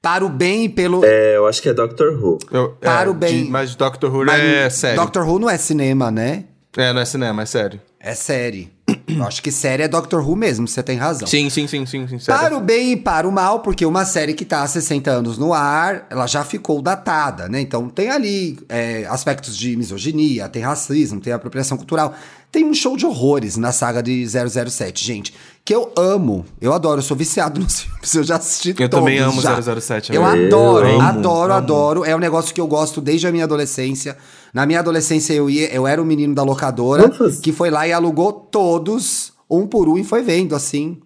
[0.00, 1.04] Para o bem e pelo.
[1.04, 2.38] É, eu acho que é Doctor Who.
[2.50, 3.44] Eu- Para é, o bem.
[3.44, 5.00] de- mas Doctor Who Mas é sério.
[5.00, 6.44] Doctor Who não é cinema, né?
[6.76, 7.80] É, não é cinema, é sério.
[8.00, 8.70] É série.
[9.16, 11.26] Eu acho que série é Doctor Who mesmo, você tem razão.
[11.26, 12.18] Sim, sim, sim, sim, sim.
[12.18, 12.40] sério.
[12.40, 15.38] Para o bem e para o mal, porque uma série que tá há 60 anos
[15.38, 17.60] no ar, ela já ficou datada, né?
[17.60, 22.14] Então tem ali é, aspectos de misoginia, tem racismo, tem apropriação cultural.
[22.52, 25.34] Tem um show de horrores na saga de 007, gente.
[25.64, 29.04] Que eu amo, eu adoro, eu sou viciado nos filmes, eu já assisti Eu todos
[29.04, 29.60] também amo já.
[29.60, 30.46] 007, Eu amigo.
[30.46, 31.52] adoro, Eu amo, adoro, amo.
[31.54, 32.04] adoro.
[32.04, 34.16] É um negócio que eu gosto desde a minha adolescência.
[34.54, 37.10] Na minha adolescência eu ia, eu era o menino da locadora
[37.42, 41.00] que foi lá e alugou todos, um por um, e foi vendo, assim.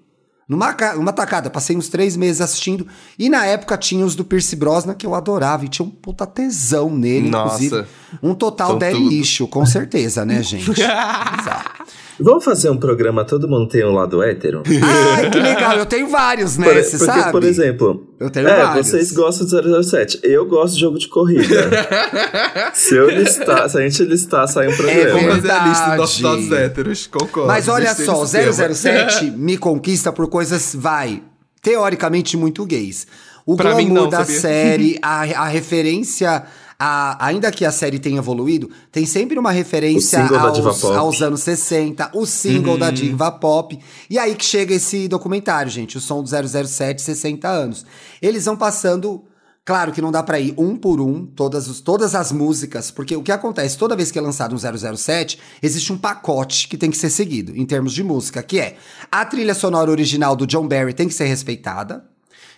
[0.46, 2.86] Numa uma tacada, passei uns três meses assistindo.
[3.18, 6.26] E na época tinha os do Pierce Brosnan, que eu adorava, e tinha um puta
[6.26, 7.64] tesão nele, Nossa.
[7.64, 7.88] inclusive.
[8.22, 9.12] Um total São daddy tudo.
[9.12, 10.70] issue, com certeza, né, gente?
[10.70, 11.78] Exato.
[12.20, 14.64] Vamos fazer um programa Todo Mundo Tem um Lado Hétero?
[14.66, 16.66] Ai, que legal, eu tenho vários, né?
[16.66, 17.30] Por- Você porque, sabe?
[17.30, 18.88] por exemplo, Eu tenho é, vários.
[18.88, 20.18] vocês gostam de 007.
[20.24, 21.70] Eu gosto de jogo de corrida.
[22.74, 25.10] se eu listar, se a gente listar, sai um programa.
[25.20, 27.46] Vamos fazer a lista dos nossos héteros, concordo.
[27.46, 28.74] Mas olha só, desse tema.
[28.74, 31.22] 007 me conquista por coisas, vai,
[31.62, 33.06] teoricamente muito gays.
[33.46, 34.40] O Pra mim, glamour não, da sabia?
[34.40, 36.42] série, a, a referência,
[36.78, 42.10] a- ainda que a série tenha evoluído, tem sempre uma referência aos, aos anos 60,
[42.14, 42.78] o single Uhum.
[42.78, 43.76] da Diva Pop.
[44.08, 47.84] E aí que chega esse documentário, gente, o som do 007, 60 anos.
[48.22, 49.24] Eles vão passando...
[49.64, 53.14] Claro que não dá pra ir um por um, todas, os- todas as músicas, porque
[53.14, 56.90] o que acontece, toda vez que é lançado um 007, existe um pacote que tem
[56.90, 58.76] que ser seguido, em termos de música, que é
[59.12, 62.02] a trilha sonora original do John Barry tem que ser respeitada.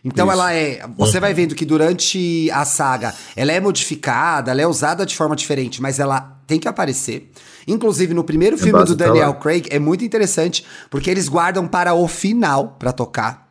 [0.05, 0.33] Então Isso.
[0.33, 0.87] ela é.
[0.97, 5.37] Você vai vendo que durante a saga ela é modificada, ela é usada de forma
[5.37, 7.31] diferente, mas ela tem que aparecer.
[7.67, 9.35] Inclusive, no primeiro filme base do tá Daniel lá.
[9.35, 13.49] Craig é muito interessante, porque eles guardam para o final pra tocar.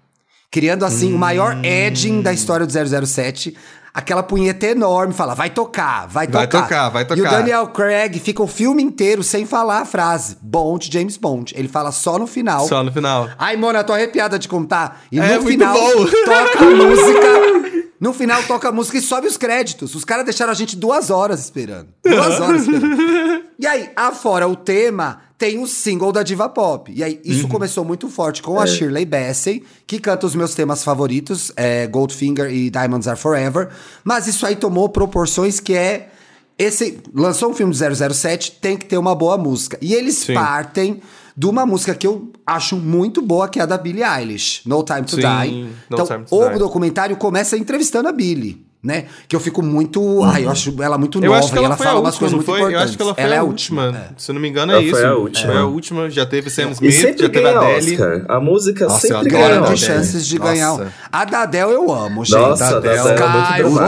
[0.51, 2.73] Criando assim o maior edging da história do
[3.05, 3.55] 007.
[3.99, 6.39] Aquela punheta enorme, fala, vai tocar, vai tocar.
[6.39, 7.29] Vai tocar, vai E o tocar.
[7.31, 11.53] Daniel Craig fica o filme inteiro sem falar a frase Bond, James Bond.
[11.53, 12.65] Ele fala só no final.
[12.65, 13.27] Só no final.
[13.37, 15.01] Ai, Mona, tô arrepiada de contar.
[15.11, 17.78] E É, no final toca a música.
[17.99, 19.93] No final toca a música e sobe os créditos.
[19.93, 21.89] Os caras deixaram a gente duas horas esperando.
[22.03, 23.43] Duas horas esperando.
[23.59, 26.89] E aí, afora o tema, tem o single da Diva Pop.
[26.95, 30.81] E aí, isso começou muito forte com a Shirley Bassey, que canta os meus temas
[30.81, 33.69] favoritos, é, Goldfinger e Diamonds Are Forever.
[34.01, 36.09] Mas isso aí tomou proporções que é.
[36.57, 39.77] Esse lançou um filme de 007, tem que ter uma boa música.
[39.81, 40.33] E eles Sim.
[40.33, 41.01] partem
[41.39, 44.83] de uma música que eu acho muito boa, que é a da Billie Eilish, No
[44.83, 45.63] Time to Sim, Die.
[45.63, 46.59] No então, Time to o Die.
[46.59, 49.05] documentário começa entrevistando a Billie, né?
[49.27, 50.23] Que eu fico muito.
[50.23, 52.01] Ai, eu acho ela muito Eu nova acho que e ela, ela foi fala a
[52.01, 52.59] umas última, coisas muito foi?
[52.59, 52.79] importantes.
[52.81, 53.87] Eu acho que ela foi é a última.
[53.89, 54.09] é.
[54.17, 54.95] Se eu não me engano, é Ela isso.
[54.95, 55.51] foi a última.
[55.51, 56.09] Foi a última.
[56.09, 57.91] Já teve Sam Smith, sempre já teve a Adele.
[57.91, 58.25] Oscar.
[58.29, 60.51] A música Nossa, sempre ganha a Grandes chances de Nossa.
[60.51, 60.93] ganhar.
[61.11, 62.37] A da Adele eu amo, gente.
[62.37, 62.97] Nossa, a Adele.
[62.99, 63.79] Adele é muito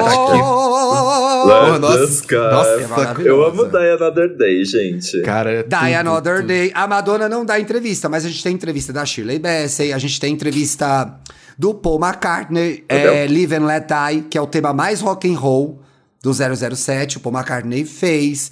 [1.41, 5.21] nossa, nossa, é eu amo Die Another Day, gente.
[5.21, 6.47] Cara, é Die tudo, Another tudo.
[6.47, 6.71] Day.
[6.73, 10.19] A Madonna não dá entrevista, mas a gente tem entrevista da Shirley Bassey, a gente
[10.19, 11.13] tem entrevista
[11.61, 15.37] do Paul McCartney, é, Live and Let Die, que é o tema mais rock and
[15.37, 15.79] roll
[16.19, 18.51] do 007, o Paul McCartney fez.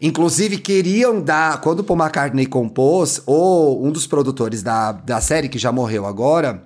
[0.00, 5.48] Inclusive, queriam dar, quando o Paul McCartney compôs, ou um dos produtores da, da série,
[5.48, 6.64] que já morreu agora,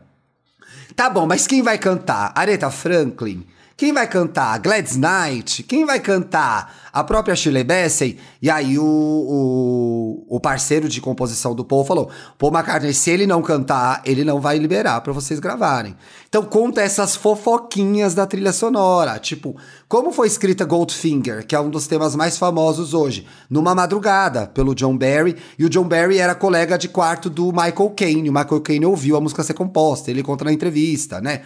[0.94, 2.32] Tá bom, mas quem vai cantar?
[2.34, 3.46] Aretha Franklin?
[3.82, 4.60] Quem vai cantar?
[4.60, 5.64] Gladys Knight?
[5.64, 6.72] Quem vai cantar?
[6.92, 8.16] A própria Shirley Bassey?
[8.40, 12.08] E aí o, o, o parceiro de composição do Paul falou,
[12.38, 15.96] Paul McCartney, se ele não cantar, ele não vai liberar pra vocês gravarem.
[16.28, 19.56] Então conta essas fofoquinhas da trilha sonora, tipo,
[19.88, 24.76] como foi escrita Goldfinger, que é um dos temas mais famosos hoje, numa madrugada, pelo
[24.76, 28.60] John Barry, e o John Barry era colega de quarto do Michael Caine, o Michael
[28.60, 31.42] Caine ouviu a música ser composta, ele conta na entrevista, né?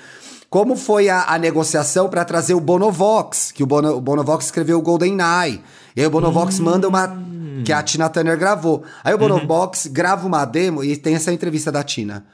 [0.49, 4.79] Como foi a, a negociação para trazer o Bonovox, que o, Bono, o Bonovox escreveu
[4.79, 5.61] o Golden Eye.
[5.95, 7.17] E aí o Bonovox manda uma.
[7.65, 8.85] que a Tina Turner gravou.
[9.03, 12.25] Aí o Bonovox grava uma demo e tem essa entrevista da Tina.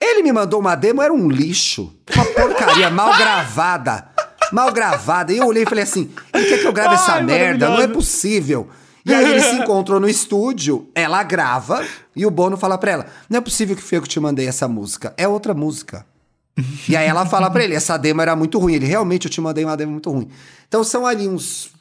[0.00, 1.94] Ele me mandou uma demo, era um lixo.
[2.14, 4.08] Uma porcaria mal gravada.
[4.52, 5.32] Mal gravada.
[5.32, 7.68] E eu olhei e falei assim: ele quer que eu grave essa Ai, merda?
[7.68, 8.68] Não é possível.
[9.04, 11.84] E aí eles se encontram no estúdio, ela grava
[12.16, 14.48] e o Bono fala pra ela: Não é possível que foi eu que te mandei
[14.48, 16.06] essa música, é outra música.
[16.88, 18.74] E aí ela fala pra ele, essa demo era muito ruim.
[18.74, 20.28] Ele, realmente, eu te mandei uma demo muito ruim.
[20.68, 21.72] Então são ali uns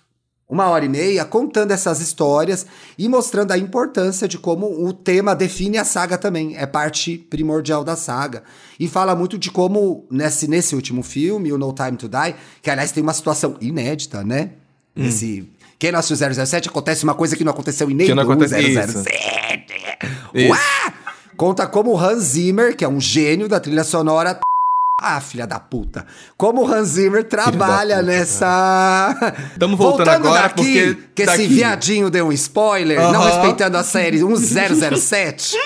[0.49, 2.65] uma hora e meia contando essas histórias
[2.97, 6.55] e mostrando a importância de como o tema define a saga também.
[6.57, 8.43] É parte primordial da saga.
[8.79, 12.69] E fala muito de como, nesse, nesse último filme, o No Time to Die, que
[12.69, 14.51] aliás tem uma situação inédita, né?
[14.95, 15.49] Nesse.
[15.79, 18.55] Quem não assistiu 007 acontece uma coisa que não aconteceu em nenhum não acontece-
[19.03, 19.73] 007.
[20.35, 20.49] Isso.
[20.51, 20.93] Uá!
[21.35, 24.39] Conta como o Hans Zimmer, que é um gênio da trilha sonora.
[25.01, 26.05] Ah, filha da puta.
[26.37, 29.35] Como o Hans Zimmer trabalha puta, nessa.
[29.59, 33.25] Tamo voltando agora, porque que daqui- esse viadinho deu um spoiler, não Aham.
[33.25, 35.57] respeitando a série 1007.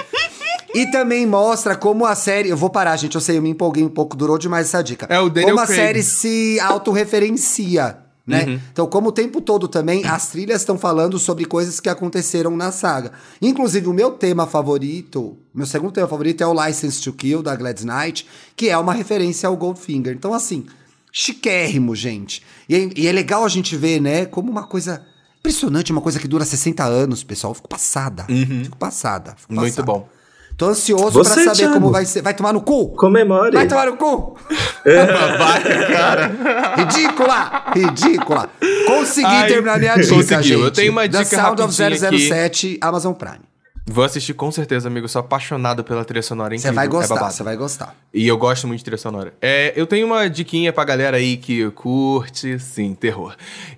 [0.73, 2.49] E também mostra como a série.
[2.49, 3.15] Eu vou parar, gente.
[3.15, 5.05] Eu sei, eu me empolguei um pouco, durou demais essa dica.
[5.09, 5.79] É, o Daniel Como a Craig.
[5.81, 7.97] série se autorreferencia.
[8.27, 8.43] Né?
[8.43, 8.59] Uhum.
[8.73, 12.73] Então, como o tempo todo também, as trilhas estão falando sobre coisas que aconteceram na
[12.73, 13.13] saga.
[13.41, 17.55] Inclusive, o meu tema favorito, meu segundo tema favorito é o License to Kill, da
[17.55, 20.13] Gladys Knight, que é uma referência ao Goldfinger.
[20.13, 20.65] Então, assim,
[21.09, 22.43] chiquérrimo, gente.
[22.67, 25.05] E é, e é legal a gente ver, né, como uma coisa
[25.39, 27.51] impressionante, uma coisa que dura 60 anos, pessoal.
[27.51, 28.25] Eu fico passada.
[28.25, 29.35] Fico passada.
[29.37, 29.85] fico Muito passada.
[29.85, 30.16] bom.
[30.57, 31.73] Tô ansioso Você, pra saber Thiago?
[31.75, 32.23] como vai ser.
[32.23, 32.89] Vai tomar no cu?
[32.95, 33.51] Comemore.
[33.51, 34.35] Vai tomar no cu?
[34.83, 36.31] Vai, cara.
[36.77, 37.63] Ridícula!
[37.75, 38.49] Ridícula!
[38.87, 40.41] Consegui Ai, terminar minha dica, conseguiu.
[40.43, 40.61] gente.
[40.63, 42.27] Eu tenho uma The dica Sound of rapidinha aqui.
[42.29, 43.39] 007, Amazon Prime.
[43.89, 45.05] Vou assistir com certeza, amigo.
[45.05, 46.53] Eu sou apaixonado pela trilha sonora.
[46.53, 47.95] é Você vai é gostar, você vai gostar.
[48.13, 49.33] E eu gosto muito de trilha sonora.
[49.41, 53.33] É, eu tenho uma diquinha pra galera aí que curte, sim, terror.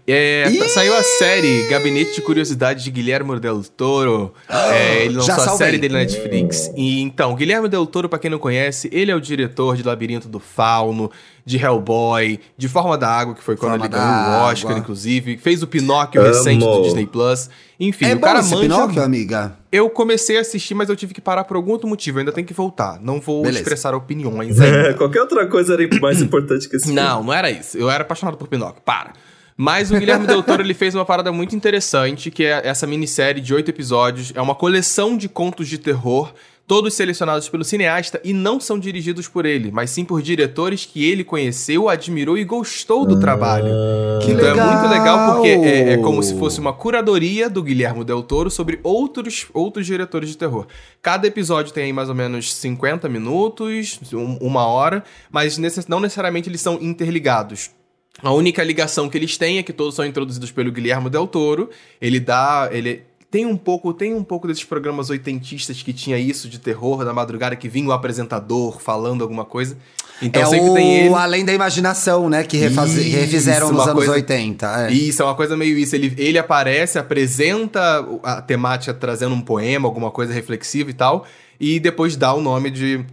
[0.08, 0.68] É, Ih!
[0.70, 4.34] saiu a série Gabinete de Curiosidades de Guilherme Del Toro.
[4.50, 6.72] É, ele Já lançou a série dele na Netflix.
[6.76, 10.28] E então, Guilherme Del Toro, pra quem não conhece, ele é o diretor de Labirinto
[10.28, 11.12] do Fauno,
[11.46, 15.38] de Hellboy, de Forma da Água, que foi quando Forma ele ganhou o Oscar, inclusive.
[15.38, 16.30] Fez o Pinóquio Amo.
[16.30, 17.50] recente do Disney Plus.
[17.80, 19.58] Enfim, é o cara manja Pinóquio, amiga?
[19.72, 22.18] eu comecei a assistir, mas eu tive que parar por algum outro motivo.
[22.18, 23.00] Eu ainda tenho que voltar.
[23.02, 23.60] Não vou Beleza.
[23.60, 24.94] expressar opiniões ainda.
[24.96, 27.00] Qualquer outra coisa era mais importante que esse filme.
[27.00, 27.78] Não, não era isso.
[27.78, 28.82] Eu era apaixonado por Pinóquio.
[28.84, 29.14] Para.
[29.62, 33.42] Mas o Guilherme Del Toro, ele fez uma parada muito interessante, que é essa minissérie
[33.42, 34.32] de oito episódios.
[34.34, 36.34] É uma coleção de contos de terror,
[36.70, 41.04] todos selecionados pelo cineasta e não são dirigidos por ele, mas sim por diretores que
[41.04, 43.66] ele conheceu, admirou e gostou do trabalho.
[44.24, 44.72] Que então é legal!
[44.72, 48.80] muito legal porque é, é como se fosse uma curadoria do Guilherme Del Toro sobre
[48.84, 50.68] outros, outros diretores de terror.
[51.02, 56.00] Cada episódio tem aí mais ou menos 50 minutos, um- uma hora, mas necess- não
[56.00, 57.72] necessariamente eles são interligados.
[58.22, 61.70] A única ligação que eles têm é que todos são introduzidos pelo Guilherme Del Toro.
[62.02, 62.70] Ele dá.
[62.72, 63.02] Ele
[63.32, 67.14] tem um pouco, tem um pouco desses programas oitentistas que tinha isso de terror da
[67.14, 69.78] madrugada que vinha o apresentador falando alguma coisa.
[70.22, 71.14] Então é sempre o tem ele.
[71.14, 72.44] Além da Imaginação, né?
[72.44, 74.88] Que refaz- Isso, refizeram nos anos coisa- 80.
[74.90, 74.92] é.
[74.92, 75.96] Isso, é uma coisa meio isso.
[75.96, 81.26] Ele, ele aparece, apresenta a temática trazendo um poema, alguma coisa reflexiva e tal,
[81.60, 83.06] e depois dá o nome de.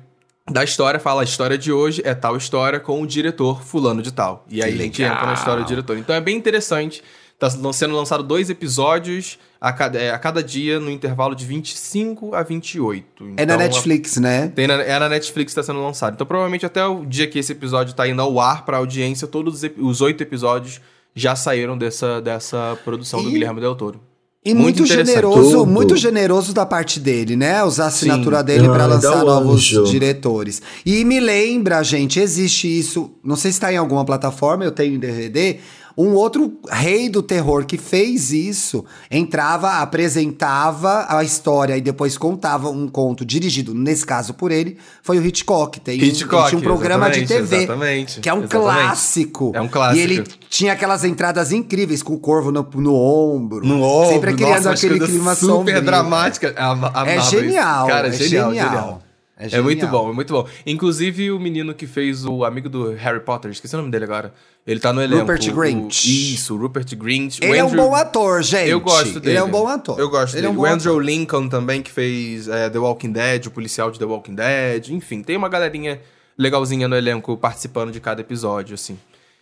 [0.48, 4.12] Da história, fala a história de hoje é tal história com o diretor fulano de
[4.12, 4.44] tal.
[4.48, 5.98] E aí a gente entra na história do diretor.
[5.98, 7.02] Então é bem interessante.
[7.38, 12.34] Tá sendo lançado dois episódios a cada, é, a cada dia no intervalo de 25
[12.34, 13.04] a 28.
[13.36, 14.48] É na Então, Netflix, né?
[14.54, 16.14] tem na, é na Netflix que está sendo lançado.
[16.14, 19.62] Então, provavelmente até o dia que esse episódio está indo ao ar para audiência, todos
[19.78, 20.80] os, oito episódios
[21.14, 24.00] já saíram dessa, dessa produção do E- Guilherme Del Toro.
[24.44, 25.66] E Muito muito, generoso, Tudo.
[25.66, 27.64] muito generoso da parte dele, né?
[27.64, 28.44] Usar a assinatura Sim.
[28.44, 29.84] dele pra Ai, lançar um novos anjo.
[29.84, 30.62] diretores.
[30.86, 34.94] E me lembra, gente, existe isso, não sei se tá em alguma plataforma, eu tenho
[34.94, 35.58] em DVD,
[35.98, 42.68] um outro rei do terror que fez isso, entrava, apresentava a história e depois contava
[42.68, 45.80] um conto dirigido, nesse caso por ele, foi o Hitchcock.
[45.80, 48.64] Tem um- Hitchcock, tinha um programa de TV, exatamente, que é um exatamente.
[48.66, 49.52] clássico.
[49.54, 49.98] É um clássico.
[49.98, 53.66] E ele tinha aquelas entradas incríveis com o corvo no, no ombro.
[53.66, 55.82] No ombro, Sempre criando nossa, aquele coisas clima super sombrio.
[55.82, 56.54] dramática.
[56.58, 58.68] Ama- É genial, Cara, é genial, genial.
[58.68, 59.02] genial.
[59.38, 60.48] É É muito bom, é muito bom.
[60.64, 64.32] Inclusive, o menino que fez o amigo do Harry Potter, esqueci o nome dele agora.
[64.66, 65.20] Ele tá no elenco.
[65.20, 66.04] Rupert o- Grint.
[66.06, 67.38] Isso, o Rupert Grint.
[67.40, 68.70] O Ele é um Andrew- bom ator, gente.
[68.70, 69.32] Eu gosto dele.
[69.32, 70.00] Ele é um bom ator.
[70.00, 70.54] Eu gosto Ele dele.
[70.54, 71.04] é um o Andrew ator.
[71.04, 74.88] Lincoln também, que fez é, The Walking Dead, o policial de The Walking Dead.
[74.88, 76.00] Enfim, tem uma galerinha
[76.38, 78.98] legalzinha no elenco participando de cada episódio, assim.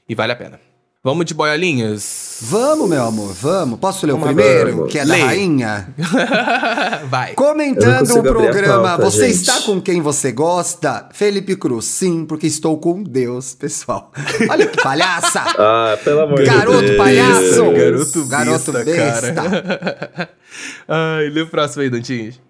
[0.09, 0.61] E vale a pena.
[1.05, 2.39] Vamos de boiolinhas?
[2.41, 3.79] Vamos, meu amor, vamos.
[3.79, 5.21] Posso ler o primeiro, que é da Lê.
[5.21, 5.95] rainha?
[7.11, 7.35] Vai.
[7.35, 9.43] Comentando o programa, pauta, você gente.
[9.43, 11.07] está com quem você gosta?
[11.13, 14.13] Felipe Cruz, sim, porque estou com Deus, pessoal.
[14.49, 15.45] Olha que palhaça!
[15.59, 16.97] Ah, pelo amor de Garoto Deus.
[16.97, 17.71] palhaço!
[17.73, 20.31] Garoto Garoto besta, cara.
[20.89, 22.41] Ai, lê o próximo aí, Dantinhos.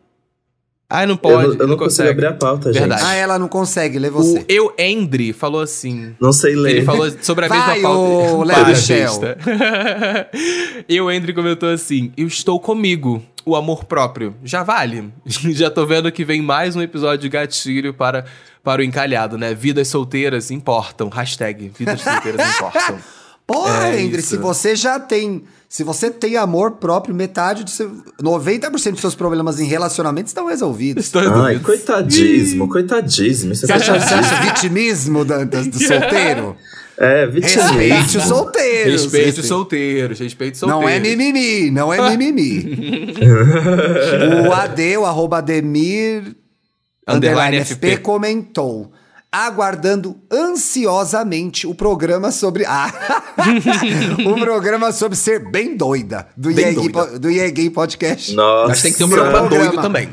[0.89, 2.11] Ai, não Eu pode, não, eu não consigo consegue.
[2.11, 3.01] abrir a pauta, Verdade.
[3.01, 3.11] gente.
[3.11, 4.45] Ah, ela não consegue, lê O você.
[4.49, 6.15] Eu Endre falou assim.
[6.21, 6.77] Não sei ler.
[6.77, 7.99] Ele falou sobre a Vai, mesma pauta.
[7.99, 9.13] ô, Léo Michel.
[10.89, 13.23] e o Endre comentou assim: Eu estou comigo.
[13.47, 14.35] O amor próprio.
[14.43, 15.13] Já vale.
[15.27, 18.25] Já tô vendo que vem mais um episódio de gatilho para,
[18.63, 19.53] para o encalhado, né?
[19.53, 21.11] Vidas solteiras importam.
[21.11, 22.99] Hashtag vidas solteiras importam.
[23.47, 25.45] Porra, É Endre, se você já tem.
[25.69, 27.91] Se você tem amor próprio, metade do seu.
[28.23, 31.05] 90% dos seus problemas em relacionamento estão resolvidos.
[31.05, 31.65] Estou Ai, resolvido.
[31.65, 33.53] coitadismo, coitadismo.
[33.53, 36.57] Isso é Você acha, você acha vitimismo, Dantas, do solteiro?
[36.97, 37.73] É, vitimismo.
[37.73, 39.03] Respeite os solteiros.
[39.03, 40.85] Respeite os solteiros, respeite os solteiros.
[40.85, 42.79] Não é mimimi, não é mimimi.
[44.47, 46.37] o AD, o arroba Ademir
[47.07, 47.75] Underline underline FP.
[47.75, 48.93] FP comentou.
[49.35, 52.65] Aguardando ansiosamente o programa sobre.
[52.77, 52.91] Ah!
[54.27, 56.29] o programa sobre ser bem doida.
[56.37, 57.07] Do Bem IEG, doida.
[57.13, 58.35] Po- do IEG Podcast.
[58.35, 58.69] Nossa.
[58.69, 59.65] Mas tem que ter um programa programa.
[59.67, 60.09] doido também.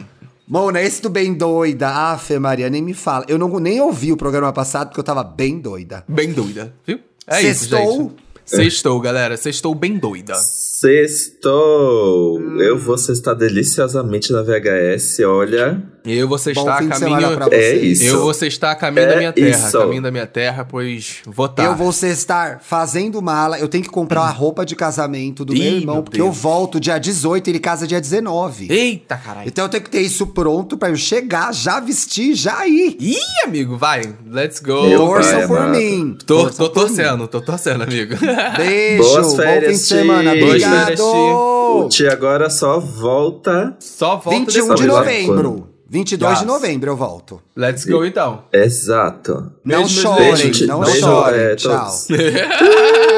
[0.47, 1.87] Mona, esse do bem doida.
[1.87, 3.23] Ah, Fê Maria, nem me fala.
[3.27, 6.03] Eu não, nem ouvi o programa passado porque eu tava bem doida.
[6.07, 6.99] Bem doida, viu?
[7.27, 7.79] É Sextou.
[7.79, 8.15] isso, gente.
[8.43, 9.37] Sextou, galera.
[9.37, 10.33] Sextou bem doida.
[10.35, 12.41] Sextou!
[12.59, 15.81] Eu vou sextar deliciosamente na VHS, olha.
[16.05, 17.51] Eu você está a caminho.
[17.51, 18.03] É isso.
[18.03, 19.77] Eu você está a caminho é da minha terra, isso.
[19.77, 21.65] caminho da minha terra, pois votar.
[21.65, 21.71] Tá.
[21.71, 23.59] Eu vou estar fazendo mala.
[23.59, 26.31] Eu tenho que comprar a roupa de casamento do Ih, meu irmão, meu porque eu
[26.31, 28.67] volto dia 18 e ele casa dia 19.
[28.71, 29.47] Eita, caralho.
[29.47, 32.97] Então eu tenho que ter isso pronto para eu chegar, já vestir, já ir.
[32.99, 34.01] Ih, amigo, vai.
[34.29, 34.87] Let's go.
[34.87, 35.75] Meu Torçam pai, por mano.
[35.75, 36.17] mim.
[36.25, 37.27] Tô, tô torcendo, mim.
[37.27, 38.15] tô torcendo, amigo.
[38.57, 39.03] Beijo.
[39.03, 40.31] Boas férias, bom fim de semana.
[40.31, 40.95] Obrigado.
[40.95, 41.01] Ti.
[41.01, 43.75] O Ti agora só volta.
[43.79, 45.51] Só volta 21 de novembro.
[45.51, 45.70] Quando?
[45.91, 46.39] 22 yes.
[46.39, 47.41] de novembro eu volto.
[47.53, 48.45] Let's go então.
[48.53, 49.51] Exato.
[49.61, 51.39] Não chore chorem, gente, não chore chorem.
[51.41, 51.91] É, Tchau.